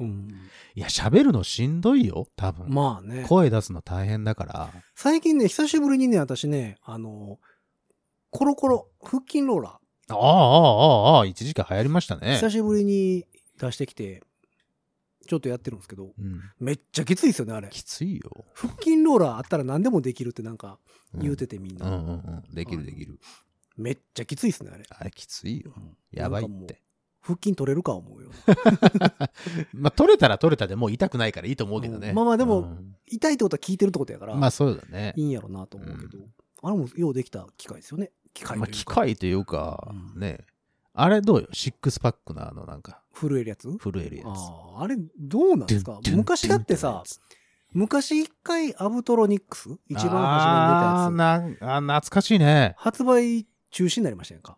[0.00, 0.28] うん
[0.74, 2.72] いや、喋るのしんどいよ、多分。
[2.72, 3.24] まあね。
[3.28, 4.70] 声出すの大変だから。
[4.94, 7.38] 最近ね、久しぶりにね、私ね、あの、
[8.36, 9.80] コロコロ、腹筋ローラ
[10.10, 12.34] ああ、ああ、ああ、一時期流行りましたー、ね。
[12.34, 13.24] 久しぶりに
[13.58, 14.22] 出してきて、
[15.26, 16.42] ちょっとやってるんですけど、うん。
[16.60, 17.68] めっちゃきついですよね、あれ。
[17.70, 18.44] きついよ。
[18.54, 20.78] 腹筋ローラーあったら何でもできるってなんか
[21.14, 21.86] うん言うててみんな。
[21.86, 22.12] うんうんう
[22.50, 22.54] ん。
[22.54, 23.18] できるできる。
[23.78, 24.84] めっちゃきついですね、あれ。
[24.90, 25.72] あれきついよ。
[25.74, 26.82] うんやばいって。
[27.22, 28.30] 腹筋取れるか思うよ。
[29.72, 32.10] まあ、取れたら取れたでもう痛くないからいいと思うけどね。
[32.10, 35.22] うんまあまあでもうん痛いってことは聞いてるってことやから、まあそうだねい。
[35.22, 36.28] いんやろなと思うけど、う
[36.62, 38.10] あれもようできた機械ですよね。
[38.36, 40.44] 機械まあ、というか機械というかう、んね。
[40.92, 41.48] あれどうよ？
[41.52, 43.68] シックスパックのあのなんか、震えるやつ？
[43.78, 44.26] 震えるやつ。
[44.28, 46.00] ああ、あれどうなんですか？
[46.10, 47.02] 昔だってさ、
[47.72, 49.68] 昔一回アブトロニックス？
[49.88, 52.74] 一番初めに出たやつ、ああ懐かしいね。
[52.78, 54.56] 発売中止になりましたやんか。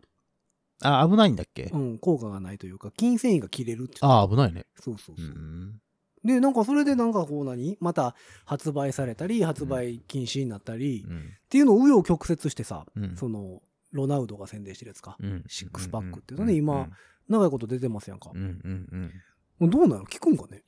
[0.81, 1.69] あ、危ないんだっけ？
[1.73, 4.65] うん、効果がないというか、筋繊維が切れるってああ、危ないね。
[4.79, 5.25] そうそうそう。
[5.25, 5.81] うん。
[6.23, 7.77] で、なんかそれでなんかこう何？
[7.81, 8.15] また
[8.45, 13.61] 発売されたり、発売禁止になったり、うんっていうのを紆余曲折してさ、うんその、
[13.91, 15.17] ロナウドが宣伝してるやつか。
[15.19, 16.89] うんシックスパックっていうのね今
[17.27, 18.37] 長いこと出てますやんかう。
[18.37, 19.11] んうん
[19.59, 20.05] うんどうなの？
[20.05, 20.63] 聞くんかね？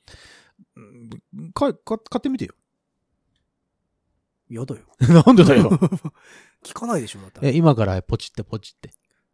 [0.76, 0.80] う
[1.42, 1.52] ん。
[1.52, 2.52] か、か、買ってみてよ。
[4.50, 4.82] 嫌だよ。
[5.24, 5.70] なんでだよ。
[6.62, 7.48] 聞かないでしょだったら。
[7.50, 8.90] 今からポチってポチって。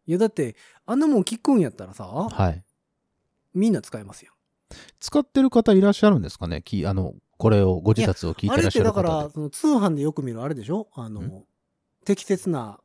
[0.07, 0.55] やだって、
[0.87, 2.65] あんなもん聞くんやったらさ、はい。
[3.53, 4.35] みんな使えますやん。
[5.01, 6.63] 使ってる方いらっしゃるんですかね？
[6.63, 9.09] きあの、これをご自立を聞いあれってらっしてゃる方で。
[9.09, 10.89] だから、その通販でよく見るあれでしょ？
[10.95, 11.45] あのん、
[12.05, 12.79] 適切な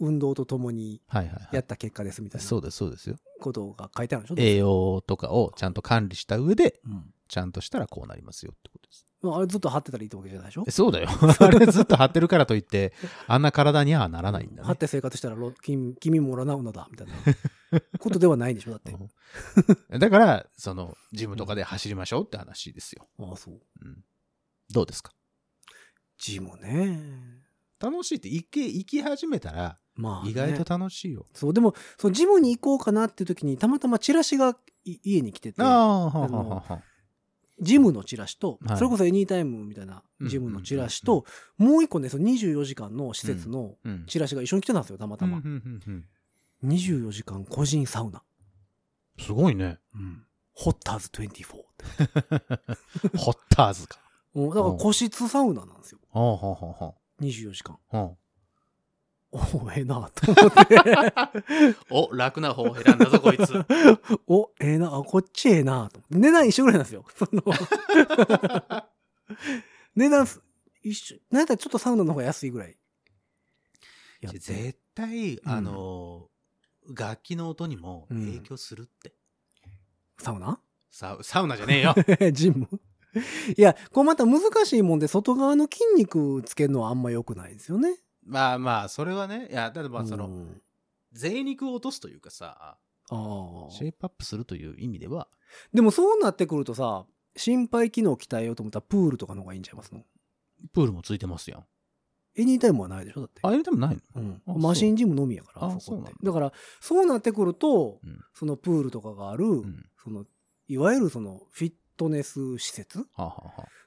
[0.00, 1.00] 運動とともに。
[1.52, 3.16] やった結果ですみたいなそうです、そうですよ。
[3.40, 4.42] ことが書いてあるんでしょ？
[4.42, 9.06] 栄養とかをちゃんと管理した上で、うんちゃんとしたらこうなりますよってことです。
[9.22, 10.64] まああれずっと貼ってたらいいってわけじゃないでしょ？
[10.66, 11.08] えそうだよ。
[11.38, 12.92] あれずっと張ってるからといって、
[13.28, 14.76] あんな体にはならないんだね貼っ。
[14.76, 17.12] て生活したらロ君君もロナウドだみたいな
[18.00, 18.72] ことではないんでしょ？
[18.72, 18.90] だって。
[18.90, 23.08] うんだから、その、ジムとかで走りましょうって話ですよ。
[23.20, 23.54] ああ、そう。
[23.54, 24.04] うん、
[24.72, 25.12] どうですか？
[26.18, 27.39] ジムね。
[27.80, 30.30] 楽しいって、行け、行き始めたら、まあ、ね。
[30.30, 31.26] 意外と楽しいよ。
[31.34, 36.82] そう、でも、そのジムに行こうかなっていう時に、たまたまチラシがい家に来てて、ああ、ははあはあ
[37.60, 41.24] ジムのチラシと、はいそれこそエニータイムみたいなジムのチラシと、
[41.58, 44.06] もう一個ね、その24時間の施設のうん。
[44.06, 45.44] チラシが一緒に来てたんですよ、たまたまうん。
[45.44, 46.04] うんうんうん
[46.62, 48.22] 24時間個人サウナ。
[49.18, 49.78] すごいね。
[49.94, 50.24] うん。
[50.52, 51.60] ホッターズ24っ
[53.08, 53.16] て。
[53.16, 53.98] ホッターズか。
[54.34, 55.98] うんだから個室サウナなんですよ。
[56.10, 57.78] ほうほうほうほ24時間。
[57.92, 58.16] うほ
[59.32, 60.74] おお、ええなと思って。
[60.74, 61.76] う。
[62.10, 63.64] お、楽な方を選んだぞ、こいつ。
[64.26, 66.18] お、ええな、あ、こっちええなと思って。
[66.18, 67.04] 値段一緒ぐらいなんですよ。
[67.16, 67.42] その
[69.94, 70.42] 値段す
[70.82, 71.16] 一緒。
[71.30, 72.76] なんやったらちょっとサウナの方が安いぐらい。
[74.20, 76.28] やって絶対、あの、
[76.88, 79.14] 楽器の音にも影響するって。
[80.18, 80.60] サウナ？
[80.90, 81.94] サウサウナじゃねえよ。
[82.32, 82.68] ジム？
[83.56, 87.96] いや、こうまた難しいもんで、外側の筋肉つけるのはあんま良くないですよね。
[88.24, 90.62] まあまあ、それはね、いや、だってまあその、うん
[91.12, 92.78] 贅肉を落とすというかさ、
[93.10, 93.68] ああ。
[93.72, 95.26] シェイプアップするという意味では、
[95.74, 97.04] でもそうなってくるとさ、
[97.36, 100.04] 心肺機能鍛えようと思ったらプールとかの方がいいんちゃいますの？
[100.72, 101.64] プールもついてますやん。
[102.36, 103.22] エニータイムはないでしょ？
[103.22, 103.40] だって。
[103.42, 104.22] あ、入れてもないの？
[104.22, 104.42] うん。
[104.46, 106.12] あマシンジムのみやから、あそこって。
[106.12, 106.16] だ。
[106.22, 108.20] だから、そうなってくると、うん。
[108.32, 109.86] そのプールとかがある、うん。
[110.00, 110.24] その、
[110.68, 113.06] いわゆるその、フィットネス施設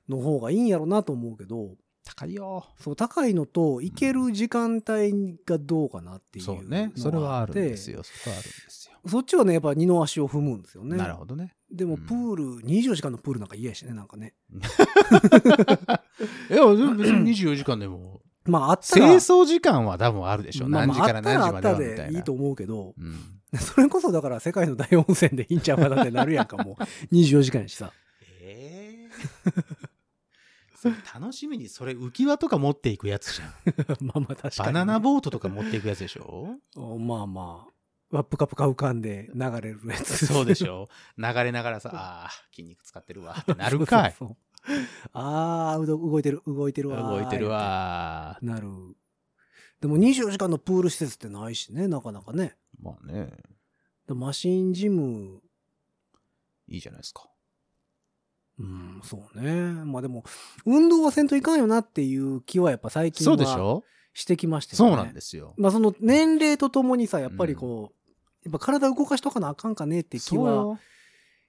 [0.08, 1.72] の方がいいんやろなと思うけど、
[2.06, 2.64] 高いよ。
[2.80, 6.92] そう、高いのと、行ける時間帯がどうかなっていうそうね。
[6.96, 8.04] それはあるんですよ。
[8.04, 9.00] そこはあるんですよ。
[9.08, 10.96] そっちはね、やっぱ二の足を踏むんですよね。
[10.96, 11.56] なるほどね。
[11.72, 14.36] でも、うんプール、24時間のプールなんか嫌やしね、なんかね。
[14.52, 14.54] い
[16.54, 20.68] や、別に24時間でも、まあ、あった清ら、掃時間は多分あるでしょ。
[20.68, 23.16] まあ何時から何時まではみたいいいと思うけど、うん。
[23.58, 26.84] それこそだから世界の大温泉でいいんちゃうかなってなるやんか、もう。
[27.16, 27.94] 24時間やしさ。
[31.14, 33.54] 楽しみに、それ浮き輪とか持っていくやつじゃん。
[34.06, 36.58] まあまあ確かにね、バナナボートとか持っていくやつでしょ？
[36.76, 37.74] おまあまあ。
[38.16, 40.26] わぷかぷか浮かんで流れるやつ。
[40.28, 40.90] そうでしょ？
[41.18, 44.12] 流れながらさ、ああ、筋肉使ってるわってなるかい。
[44.20, 44.78] そうそう
[45.14, 47.02] ああ、動いてる、動いてるわ。
[47.10, 47.48] 動いてる。
[47.50, 48.38] わ。
[48.42, 48.68] なる。
[49.82, 52.58] でも24時間のプール施設ってないしね、なかなかね。
[52.80, 53.32] まあね、
[54.08, 55.42] でマシンジム、
[56.68, 57.30] いいじゃないですか。
[58.60, 59.52] うん、そうね。
[59.86, 60.24] まあでも、
[60.66, 63.84] 運動はせんといかんよなっていう気はやっぱ最近そはうでしょ？
[64.14, 64.92] してきましたそう。
[64.96, 65.56] なんですよ。
[65.58, 68.10] まあその年齢とともにさ、やっぱりこう、
[68.46, 70.80] やっぱ体動かしとかなあかんかねって気は。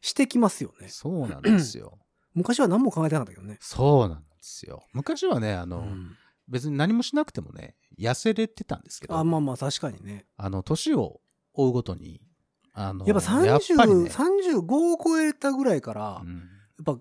[0.00, 0.88] してきますよね。
[0.88, 1.98] そうなんですよ。
[2.34, 3.56] 昔は何も考えてなかったけどね。
[3.60, 4.82] そうなんですよ。
[4.92, 10.26] 昔はね、あの、うん別に何もしなくてもね、痩せれてたんですけど、あ、まあまあ確かにね。
[10.36, 11.22] あの、年を
[11.54, 12.20] 追うごとに、
[12.74, 16.42] あの、やっぱ30、やっぱりね35を超えたぐらいから、やうん
[16.82, 16.98] っぱ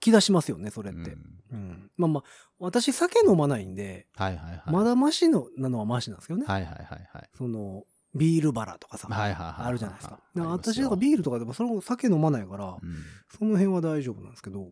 [0.00, 0.98] 気出しますよね、それって。
[0.98, 2.24] うんうんまあまあ、
[2.58, 4.62] 私酒飲まないんで、はいはいはい。
[4.66, 6.46] まだマシのなのはマシなんですけどね。
[6.46, 7.30] はいはいはいはい。
[7.36, 7.84] その、
[8.14, 9.66] ビールバラとかさ、はいはいはい。
[9.66, 10.14] あるじゃないですか。
[10.14, 12.96] あだからりますよ私なんかビールとかでもそれも酒飲まないから、うん
[13.38, 14.70] その辺は大丈夫なんですけど、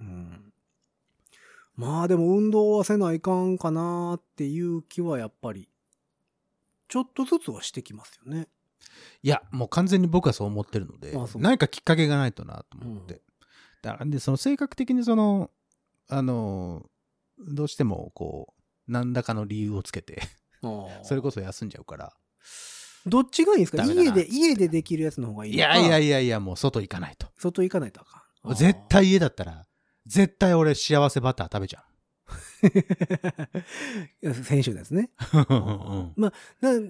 [0.00, 0.52] うん。
[1.76, 5.68] まあでも運動はせないかんかなっていう気はやっぱり、
[6.88, 8.48] ちょっとずつはしてきますよね。
[9.22, 13.20] いや、もう完全に僕はそう思ってるので何かきっかけがないとなと思って。
[13.92, 15.50] うんだからね、その性格的にその、
[16.08, 16.86] あの、
[17.38, 18.54] どうしてもこ
[18.88, 20.22] う、何らかの理由をつけて、
[21.02, 22.12] それこそ休んじゃうから。
[23.06, 23.84] どっちがいいんですか？
[23.84, 27.28] 家で、家でできるやつの方がいいいやいやいやいや、もう外行かないと。
[27.38, 28.54] 外行かないとあかん。
[28.54, 29.64] 絶対家だったら、
[30.06, 31.84] 絶対俺幸せバター食べちゃ
[34.22, 35.10] いや 先週ですね。
[35.32, 35.36] う。
[35.38, 36.30] うんだ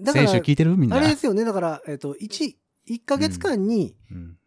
[0.01, 0.75] だから、先週聞いてる？
[0.77, 0.97] みんな。
[0.97, 1.43] あれですよね。
[1.43, 2.55] だから、えっと、1、
[2.89, 4.37] 1ヶ月間にうん。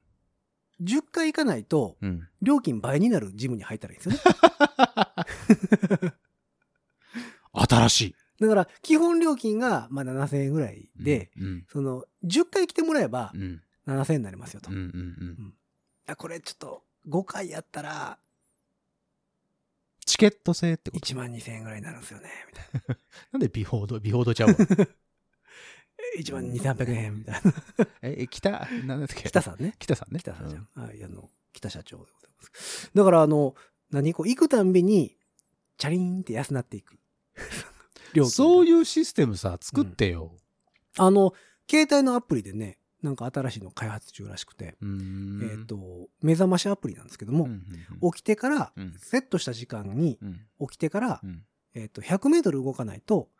[0.80, 2.28] 10回行かないと、うん。
[2.42, 4.20] 料金倍になるジムに入ったらいいんですよね。
[7.52, 8.14] 新しい。
[8.40, 11.66] だから、基本料金が、まあ、7000円ぐらいで、うん。
[11.70, 13.62] その、10回来てもらえばう、ん。
[13.86, 14.70] 7000円になりますよと。
[14.70, 14.76] うん。
[14.76, 14.92] ういん。
[14.94, 14.96] う
[15.42, 15.54] ん。
[16.06, 18.18] や、これちょっと、5回やったら、
[20.06, 22.96] チケット制ってこと？1万2000円ぐらいになるんですよね、みたいな。
[23.32, 24.54] なんでビフォード、ビフォードちゃうわ
[26.18, 27.40] 1万2800円、みたいな。
[28.02, 29.74] え、え北、なんだっけ北さんね。
[29.78, 30.20] 北さんね。
[30.20, 30.58] 北さんじゃ。
[30.76, 32.90] うんはい、あの、北社長でございます。
[32.94, 33.54] だから、あの、
[33.90, 35.16] 何こう、行くたんびに、
[35.78, 36.98] チャリーンって安なっていく。
[38.30, 40.36] そういうシステムさ、作ってよ。
[40.98, 41.32] あの、
[41.68, 47.56] 携帯のアプリでね、なんか新しいの開発中らしくて、うーんえっ、、と、目覚ましアプリなんですけども、うんうん
[48.02, 51.44] うん起きてから、うんセットした時間にうん起きてからう、ん
[51.74, 53.30] えっ、と、100メートル動かないと、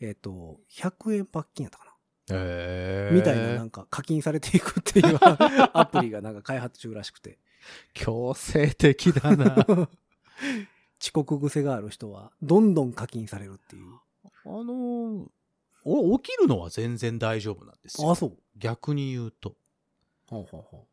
[0.00, 1.89] えっ、と、100円罰金やったかな。
[2.28, 5.18] みたいななんか課金されていくっていう
[5.72, 7.38] アプリがなんか開発中らしくて。
[7.94, 9.66] 強制的だな。
[11.00, 13.94] 遅刻癖がある人は、どんどん課金されるっていう。
[14.44, 15.28] あのー、
[15.84, 18.10] 俺起きるのは全然大丈夫なんですよ。
[18.10, 18.38] あ、そう。
[18.56, 19.56] 逆に言うと。
[20.26, 20.86] ほうほうほ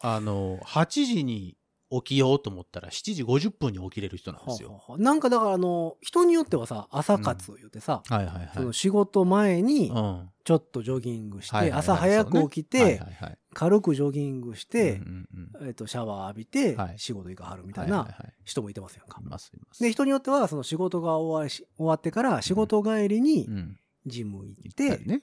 [0.00, 1.56] あの、8時に
[2.02, 4.70] 起きようと思ったら7時50分に起きれる人なんですよ。
[4.70, 8.50] はあはあなんかだからあの、人によってはさ、朝活を言ってさ、はいはいはい。
[8.54, 10.30] その仕事前にうん。
[10.44, 15.28] ちょっとジョギングして、はいはいはい朝早く起きてはい、はいはい軽くジョギングして、うん
[15.62, 19.24] うんえっと、シャワー浴びてはい、仕事行かはるみうんたいなはいはいはい人もいてますやんかい。
[19.24, 19.82] ますいます。
[19.82, 23.78] で、人によっては、その仕事が終わりし終わってから、仕事帰りにうん。
[24.06, 24.98] ジム行って。
[24.98, 25.22] うん。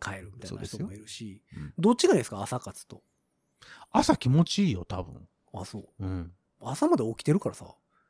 [0.00, 2.40] 帰るみたいな人もいるしうん、どっちがいいですか？
[2.42, 3.02] 朝活と。
[3.90, 5.26] 朝気持ちいいよ、多分。
[5.60, 5.84] あ、そう。
[5.98, 6.32] うん。
[6.60, 7.66] 朝まで起きてるからさ。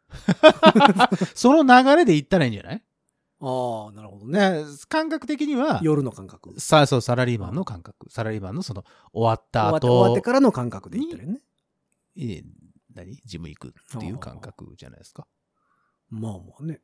[1.35, 2.83] その流れで行ったらいいんじゃない？
[3.41, 4.63] ああ、なるほどね。
[4.63, 6.59] ね、感覚的には、夜の感覚。
[6.61, 8.11] さあ、そう、サラリーマンの感覚。
[8.11, 11.41] サラリーマンのその、終わった後、終わってからの感覚で言ったらいいね。
[12.15, 12.45] いえ
[12.95, 13.17] 何？
[13.25, 15.27] ジム行くっていう感覚じゃないですか。
[16.09, 16.81] まあまあね。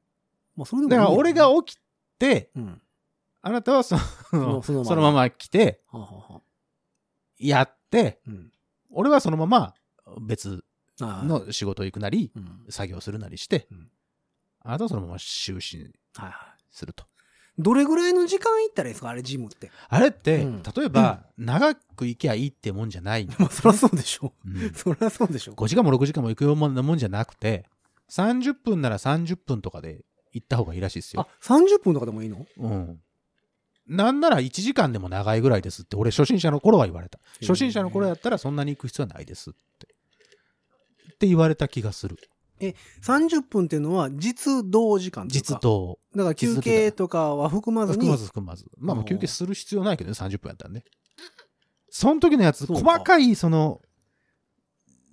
[0.54, 1.80] まあ、それでもだから俺が起き
[2.18, 2.82] て、うん。
[3.40, 3.96] あなたはそ
[4.32, 6.40] ののそのままそのまま来て、はあ、はあはあ、
[7.38, 8.52] やって、うん。
[8.90, 9.74] 俺はそのまま
[10.20, 10.64] 別
[10.98, 12.64] の仕事行くなり、うん。
[12.70, 13.88] 作業するなりして、うん
[14.64, 15.90] あなたはそのまま就寝。
[16.70, 17.04] すると。
[17.58, 19.08] どれぐらいの時間行ったらいいですか？
[19.10, 19.70] あれ、ジムって。
[19.88, 24.32] あれって、うん例えば、長く行きゃいいってもんじゃないのまあ、そりゃそうでしょ。
[24.46, 25.52] うん そりゃそうでしょ。
[25.54, 27.66] 5時間も6時間も行くようなもんじゃなくて、
[28.10, 32.46] 30分なら30分とかで行った方がいいらしいですよあ。、30分とかでもいいの？
[32.58, 33.02] うん。
[33.88, 37.18] なんなら1時間でも長いぐらいですって、俺初心者の頃は言われた。
[37.40, 39.91] 初心者の頃やったらそんなに行く必要はないですって。
[41.22, 42.16] って言われた気がする。
[43.02, 45.60] 30分っていうのは実動時間か実。
[45.60, 46.00] 動。
[46.16, 47.98] だから休憩とかは含まずに。
[47.98, 48.66] 含まず含まず。
[48.76, 50.84] まあもうおー休憩する必要ないけどね、30分やったらね。
[51.90, 53.80] その時のやつ、細かいその、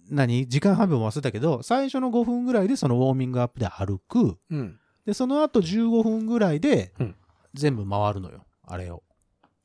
[0.10, 0.48] 何？
[0.48, 4.40] 時間半分忘れたけど、最初の5分ぐらいでそのウォーミングアップで歩く。
[4.50, 4.80] うん。
[5.06, 7.16] で、その後15分ぐらいでうん、
[7.54, 8.46] 全部回るのよ。
[8.64, 9.04] あれを。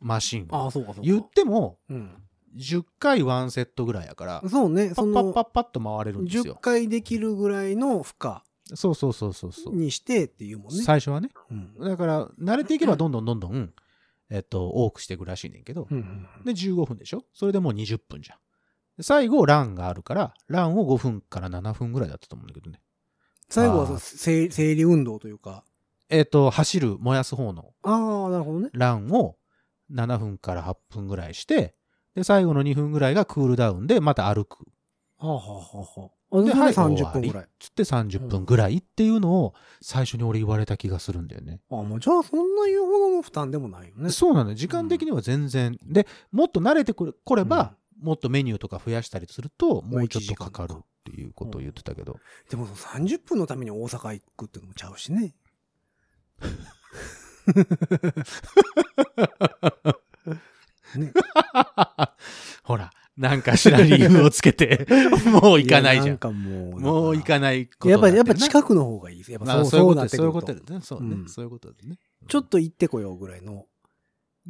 [0.01, 0.57] マシンを。
[0.57, 1.01] ああ、そうかそうか。
[1.03, 2.24] 言っても、うん。
[2.57, 6.59] 10回ワンセットぐらいやから、そうね、そパッパッパッの、パッと回れるんです10よ。
[6.61, 8.37] 回できるぐらいの負荷
[8.75, 9.75] そうそうそうそうそう。
[9.75, 10.83] にしてっていうもんね。
[10.83, 11.29] 最初はね。
[11.51, 11.75] うん。
[11.79, 13.73] だから、慣れていけばどんどんどんどん、
[14.31, 16.01] えっと、多くしていくらしいねんけど、うんう
[16.41, 17.25] んで、15分でしょ？
[17.35, 18.39] それでもう20分じゃん。
[18.97, 22.81] で最後、ランがあるから、ランを5分から7分ぐらいだったと思うんだけどね。
[23.51, 25.65] 最後は生生理運動というか。
[26.09, 28.71] えっ、と、走る、燃やす方のああ、なるほどね。
[28.73, 29.37] ランを
[29.91, 31.75] 7分から8分ぐらいして、
[32.15, 34.67] で、最後の2分ぐらいがクールダウンで、また歩く。
[35.19, 36.11] はあはあは
[36.43, 37.49] で、はい、30終わり分ぐらい。
[37.61, 41.61] つって30分ぐらいっていうのを最初に俺言われた気がするんだよね。
[41.71, 44.11] あもうじゃあそんな言うほどの負担でもないよね。
[44.11, 44.57] そうなのよ。
[44.57, 45.79] 時間的には全然。
[45.85, 52.19] で、もっと慣れてくれば、もっとメニューとか増やしたりすると、もうちょっとかかるっていうことを言ってたけど。
[52.51, 55.37] でも30分のために大阪行くってのもちゃうしね。
[60.99, 61.13] ね。
[62.65, 64.87] ほら、なんかしら理由をつけて、
[65.31, 66.07] もう行かないじゃん。
[66.09, 66.81] やんかもう。
[66.81, 69.33] もう行かないことやっぱり、やっぱく近くの方がいいです。
[69.33, 70.73] やっぱそうそういうことなってくるとそういうこと。
[70.73, 70.81] だね。
[70.83, 71.99] そうねうんそういうことだね。
[72.29, 73.67] ちょっと行ってこようぐらいの。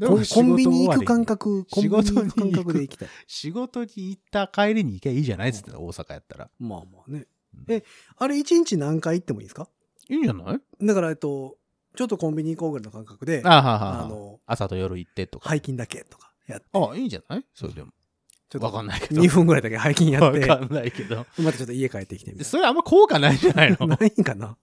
[0.00, 1.64] コンビニ行く感覚。
[1.64, 3.08] 覚、コンビニ行く感仕事に行く覚で行きたい。
[3.28, 6.50] 仕事に行った帰りに行けばいいじゃないっつってた大阪やったら。
[6.58, 7.26] まあまあね。
[7.68, 7.84] え、
[8.16, 9.68] あれ1日何回行ってもいいですか？
[10.08, 10.60] いいんじゃない？
[10.86, 11.56] だから、えっと、
[11.96, 15.50] ちょっとコンビニ行こうぐらいの感覚で、あの、朝と夜行ってとか。
[15.50, 16.66] 背筋だけとかやって。
[16.72, 17.44] あ、いいんじゃない？
[17.54, 17.90] それでも。
[18.50, 19.20] ちょっとわかんないけど。
[19.22, 21.26] 2分ぐらいだけ背筋やって、わかんないけど。
[21.38, 23.86] またちょっと家帰ってきてみたいそれあんま効果ないんじゃないの？
[23.86, 23.96] な。
[24.00, 24.56] ないんかな？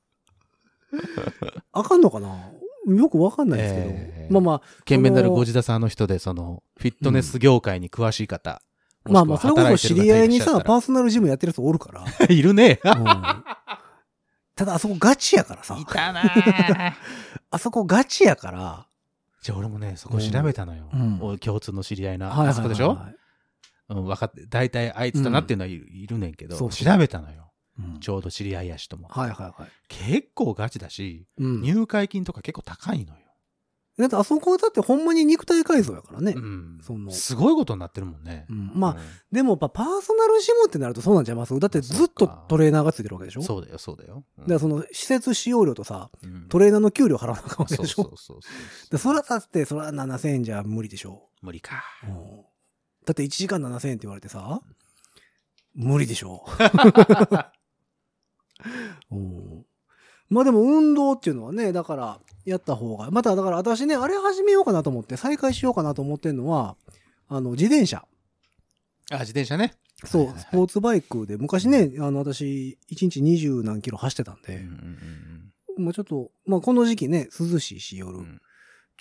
[1.73, 2.51] あかんのかな？
[2.87, 3.85] よくわかんないですけど。
[3.89, 8.61] えーまあまあ、金メダルこのご自田さんの人で、その、フィットネス業界に詳しい方。
[9.03, 12.05] まあまあ、それこそ知り合いにさ、パパーソナルジムやってる人おるから。
[12.05, 12.79] ー いるね。
[12.83, 12.93] うん
[14.53, 15.85] ただ、あそこガチやからさ い。
[15.85, 16.93] たなぁ
[17.49, 18.87] あそこガチやから。
[19.41, 20.89] じゃあ俺もね、そこ調べたのよ。
[20.93, 22.27] うんお共通の知り合いな。
[22.27, 22.97] はいはいはいあそこでしょ？
[23.89, 27.51] うん、分かって、大体あいつだなっていうのはいる,、いるねんけど、そうそう調べたのよ。
[27.79, 29.07] うんちょうど知り合いやしとも。
[29.07, 29.71] はいはいはい。
[29.87, 31.61] 結構ガチだし、うん。
[31.61, 33.20] 入会金とか結構高いのよ。
[34.01, 36.33] だってあそこだってほんまに肉体改造やからね。
[36.35, 36.79] うん。
[36.81, 37.11] その。
[37.11, 38.45] すごいことになってるもんね。
[38.49, 38.71] うん。
[38.73, 38.97] まあ、うん。
[39.31, 41.59] でもやっぱパーソナルジムってなるとそうなんちゃいます？
[41.59, 43.41] だってずっとトレーナーがついてるわけでしょ？
[43.41, 44.23] そうだよ、そうだよ。
[44.37, 44.43] うん。
[44.43, 46.47] だからその施設使用料とさ、うん。
[46.49, 48.03] トレーナーの給料払わなあかんわけそうでしょ？
[48.03, 48.49] そうそうそ
[48.87, 51.29] うでそらだって、そら7000円じゃ無理でしょ？
[51.41, 51.83] 無理か。
[52.03, 52.41] うん。
[53.05, 54.61] だって1時間7000円って言われてさ、
[55.73, 56.45] 無理でしょ？
[59.11, 59.65] うん。
[60.29, 66.75] まあでも運動っていうのはね、だからやった方が、まただから私ね、あれ始めようかなと思って、再開しようかなと思ってるのは、
[67.27, 68.05] あの、自転車。
[69.11, 69.73] あ、自転車ね。
[70.05, 74.61] そう、はいはいはいスポーツバイクで、昔ね、あの、私、1日20何キロ走ってたんで、うん
[75.77, 78.41] うんまあちょっと、まあこの時期ね、涼しいし夜、うんうん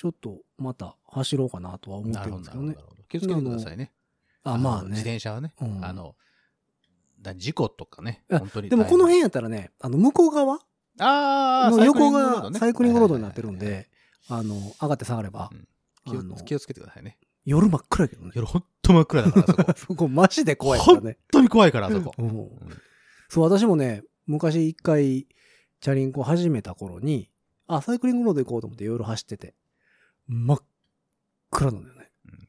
[0.00, 2.96] ちょっとまた走ろうかなとは思ってなるんですけどねなるほど。
[2.96, 3.02] ど。
[3.06, 3.92] 気をつけてくださいね。
[4.44, 5.00] あ、まあの自ね。
[5.02, 6.16] 転車はね、うんあの、
[7.20, 8.70] だ事故とかね、あ本当に。
[8.70, 10.58] でもこの辺やったらね、あの、向こう側
[11.00, 13.88] ああ、の横がサイクリングロードになってるんで、
[14.28, 17.18] あの、上がって下がればう、ん気をつけてくださいね。
[17.44, 18.32] 夜真っ暗やけどね。
[18.34, 19.62] 夜ほんと真っ暗だから、そこ。
[19.62, 21.18] 本 そこマジで怖いからね。
[21.32, 22.14] 当に怖いから、あそこ。
[23.28, 25.26] そう、私もね、昔一回、
[25.80, 27.30] チャリンコ始めた頃に、
[27.66, 29.54] あ、サイクリングロード行こうと思って夜走ってて、
[30.26, 30.62] 真っ
[31.50, 31.99] 暗なんだよね。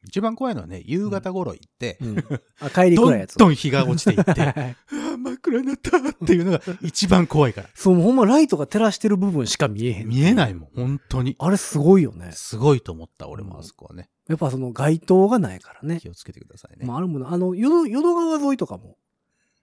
[0.04, 2.24] うん一番怖いのはね、夕方頃行って、うん。
[2.60, 3.38] あ、帰りどん暗いやつ。
[3.38, 4.76] どん日が落ちていって、
[5.16, 7.68] 真っ暗になったっていうのが一番怖いから。
[7.74, 10.08] そう、ほんまライトが照らしてる部分しか見えへん。
[10.08, 11.36] 見えないもん、本当に。
[11.38, 12.32] あれすごいよね。
[12.32, 14.10] すごいと思った、俺もあそこはね。
[14.28, 16.00] やっぱその街灯がないからね。
[16.00, 16.84] 気をつけてくださいね。
[16.84, 18.96] まあ、あるもの、あの、淀淀川沿いとかも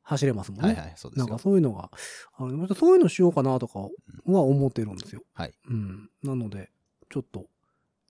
[0.03, 0.67] 走れますもんね。
[0.69, 1.43] はいはい、そうですよなんか。
[1.43, 1.91] そういうのが、
[2.37, 3.89] あのまたそういうのしようかなとかは
[4.41, 5.21] 思ってるんですよ。
[5.33, 5.53] はい。
[5.69, 6.09] うん。
[6.23, 6.71] なので、
[7.09, 7.47] ちょっと、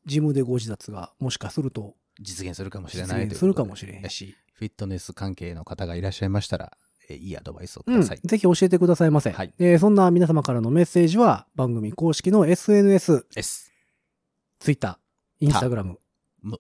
[0.06, 6.78] ジムでご自立がもしかすると実現するかもしれ実ない現するかもしれへんし、フィットネス関係の方がいらっしゃいましたら、
[7.10, 8.20] えいいアドバイスをくうん、ださい。
[8.24, 9.32] ぜひ教えてくださいませ。
[9.32, 9.54] はい。
[9.58, 13.72] えーそんな皆様からのメッセージは番組公式の SNS、S。
[14.60, 15.00] Twitter、
[15.42, 15.96] Instagram、
[16.42, 16.60] む。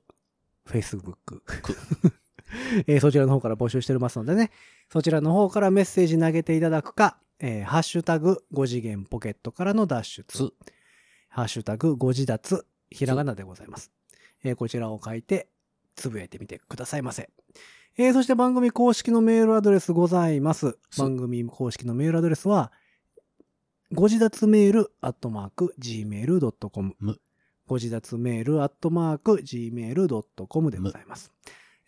[0.67, 1.41] Facebook く、
[2.87, 4.51] えーそちらの方から募集しておりますのでね、
[4.91, 10.23] そちらの方からメッセージ投げていただくか、えーハッシュタグ5次元ポケットからの脱出。
[10.27, 10.53] つ、
[11.27, 13.91] ハッシュタグ5次脱、ひらがなでございます。
[14.43, 15.47] えーこちらを書いて、
[15.95, 17.29] つぶやいてみてくださいませ。
[17.97, 20.77] えーそして番組公式のメールアドレスございます。
[20.89, 22.71] す番組公式のメールアドレスは、
[23.91, 27.19] ご自立メールアットマーク gmail.com む。
[27.65, 31.31] ご自立メールアットマーク gmail.com でございます。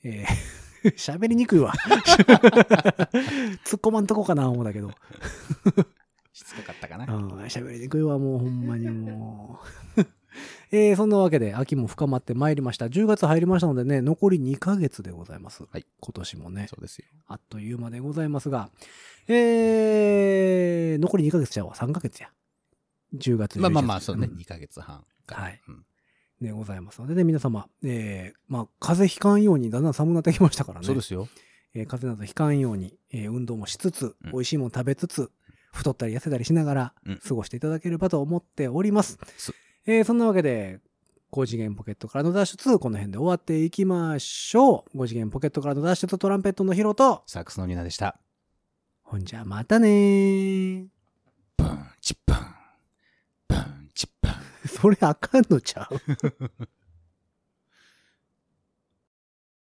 [0.02, 0.64] えー
[0.96, 1.72] 喋りにくいわ。
[1.72, 4.90] 突っ込まんとこかな思うだけど。
[6.34, 7.14] しつこかったかな。
[7.14, 9.61] うん喋りにくいわ、もうほんまにも
[9.96, 10.00] う。
[10.72, 12.86] えーそんなわけで、秋も深まってまいりました。
[12.86, 15.64] 10月入りましたのでね、残り2ヶ月でございます。
[15.70, 17.07] はい今年もねそ、うですよ。
[17.28, 18.70] あっという間でございますが、
[19.28, 22.30] えー、残り2ヶ月ちゃうわ、3ヶ月や。
[23.14, 25.02] 10月、まあまあまあ、そうね、ん2ヶ月半。
[25.28, 25.86] はいうん
[26.41, 30.87] でございますのでね、皆様、えー、まあ、風邪ひかんようにだんだん寒くなってきましたからね。
[30.87, 31.28] そうですよ。
[31.74, 35.30] えー風邪などひかんように、えー運動もしつつ、うん美味しいもの食べつつ、
[35.72, 39.18] 太ったり痩せたりしながらうん、過ごしていただければと思っております。
[39.37, 39.55] す
[39.87, 40.80] えーそんなわけで、
[41.32, 44.99] 5次元ポケットからの脱出、この辺で終わっていきましょう。
[44.99, 48.18] 5次元ポケットからの脱出トランペットのヒロと、サックスのニナでした。
[49.03, 50.87] ほんじゃまたねー。
[51.57, 52.37] ブン、チップン。
[53.49, 54.32] ブン、チップン。
[54.66, 55.98] それあかんのちゃう？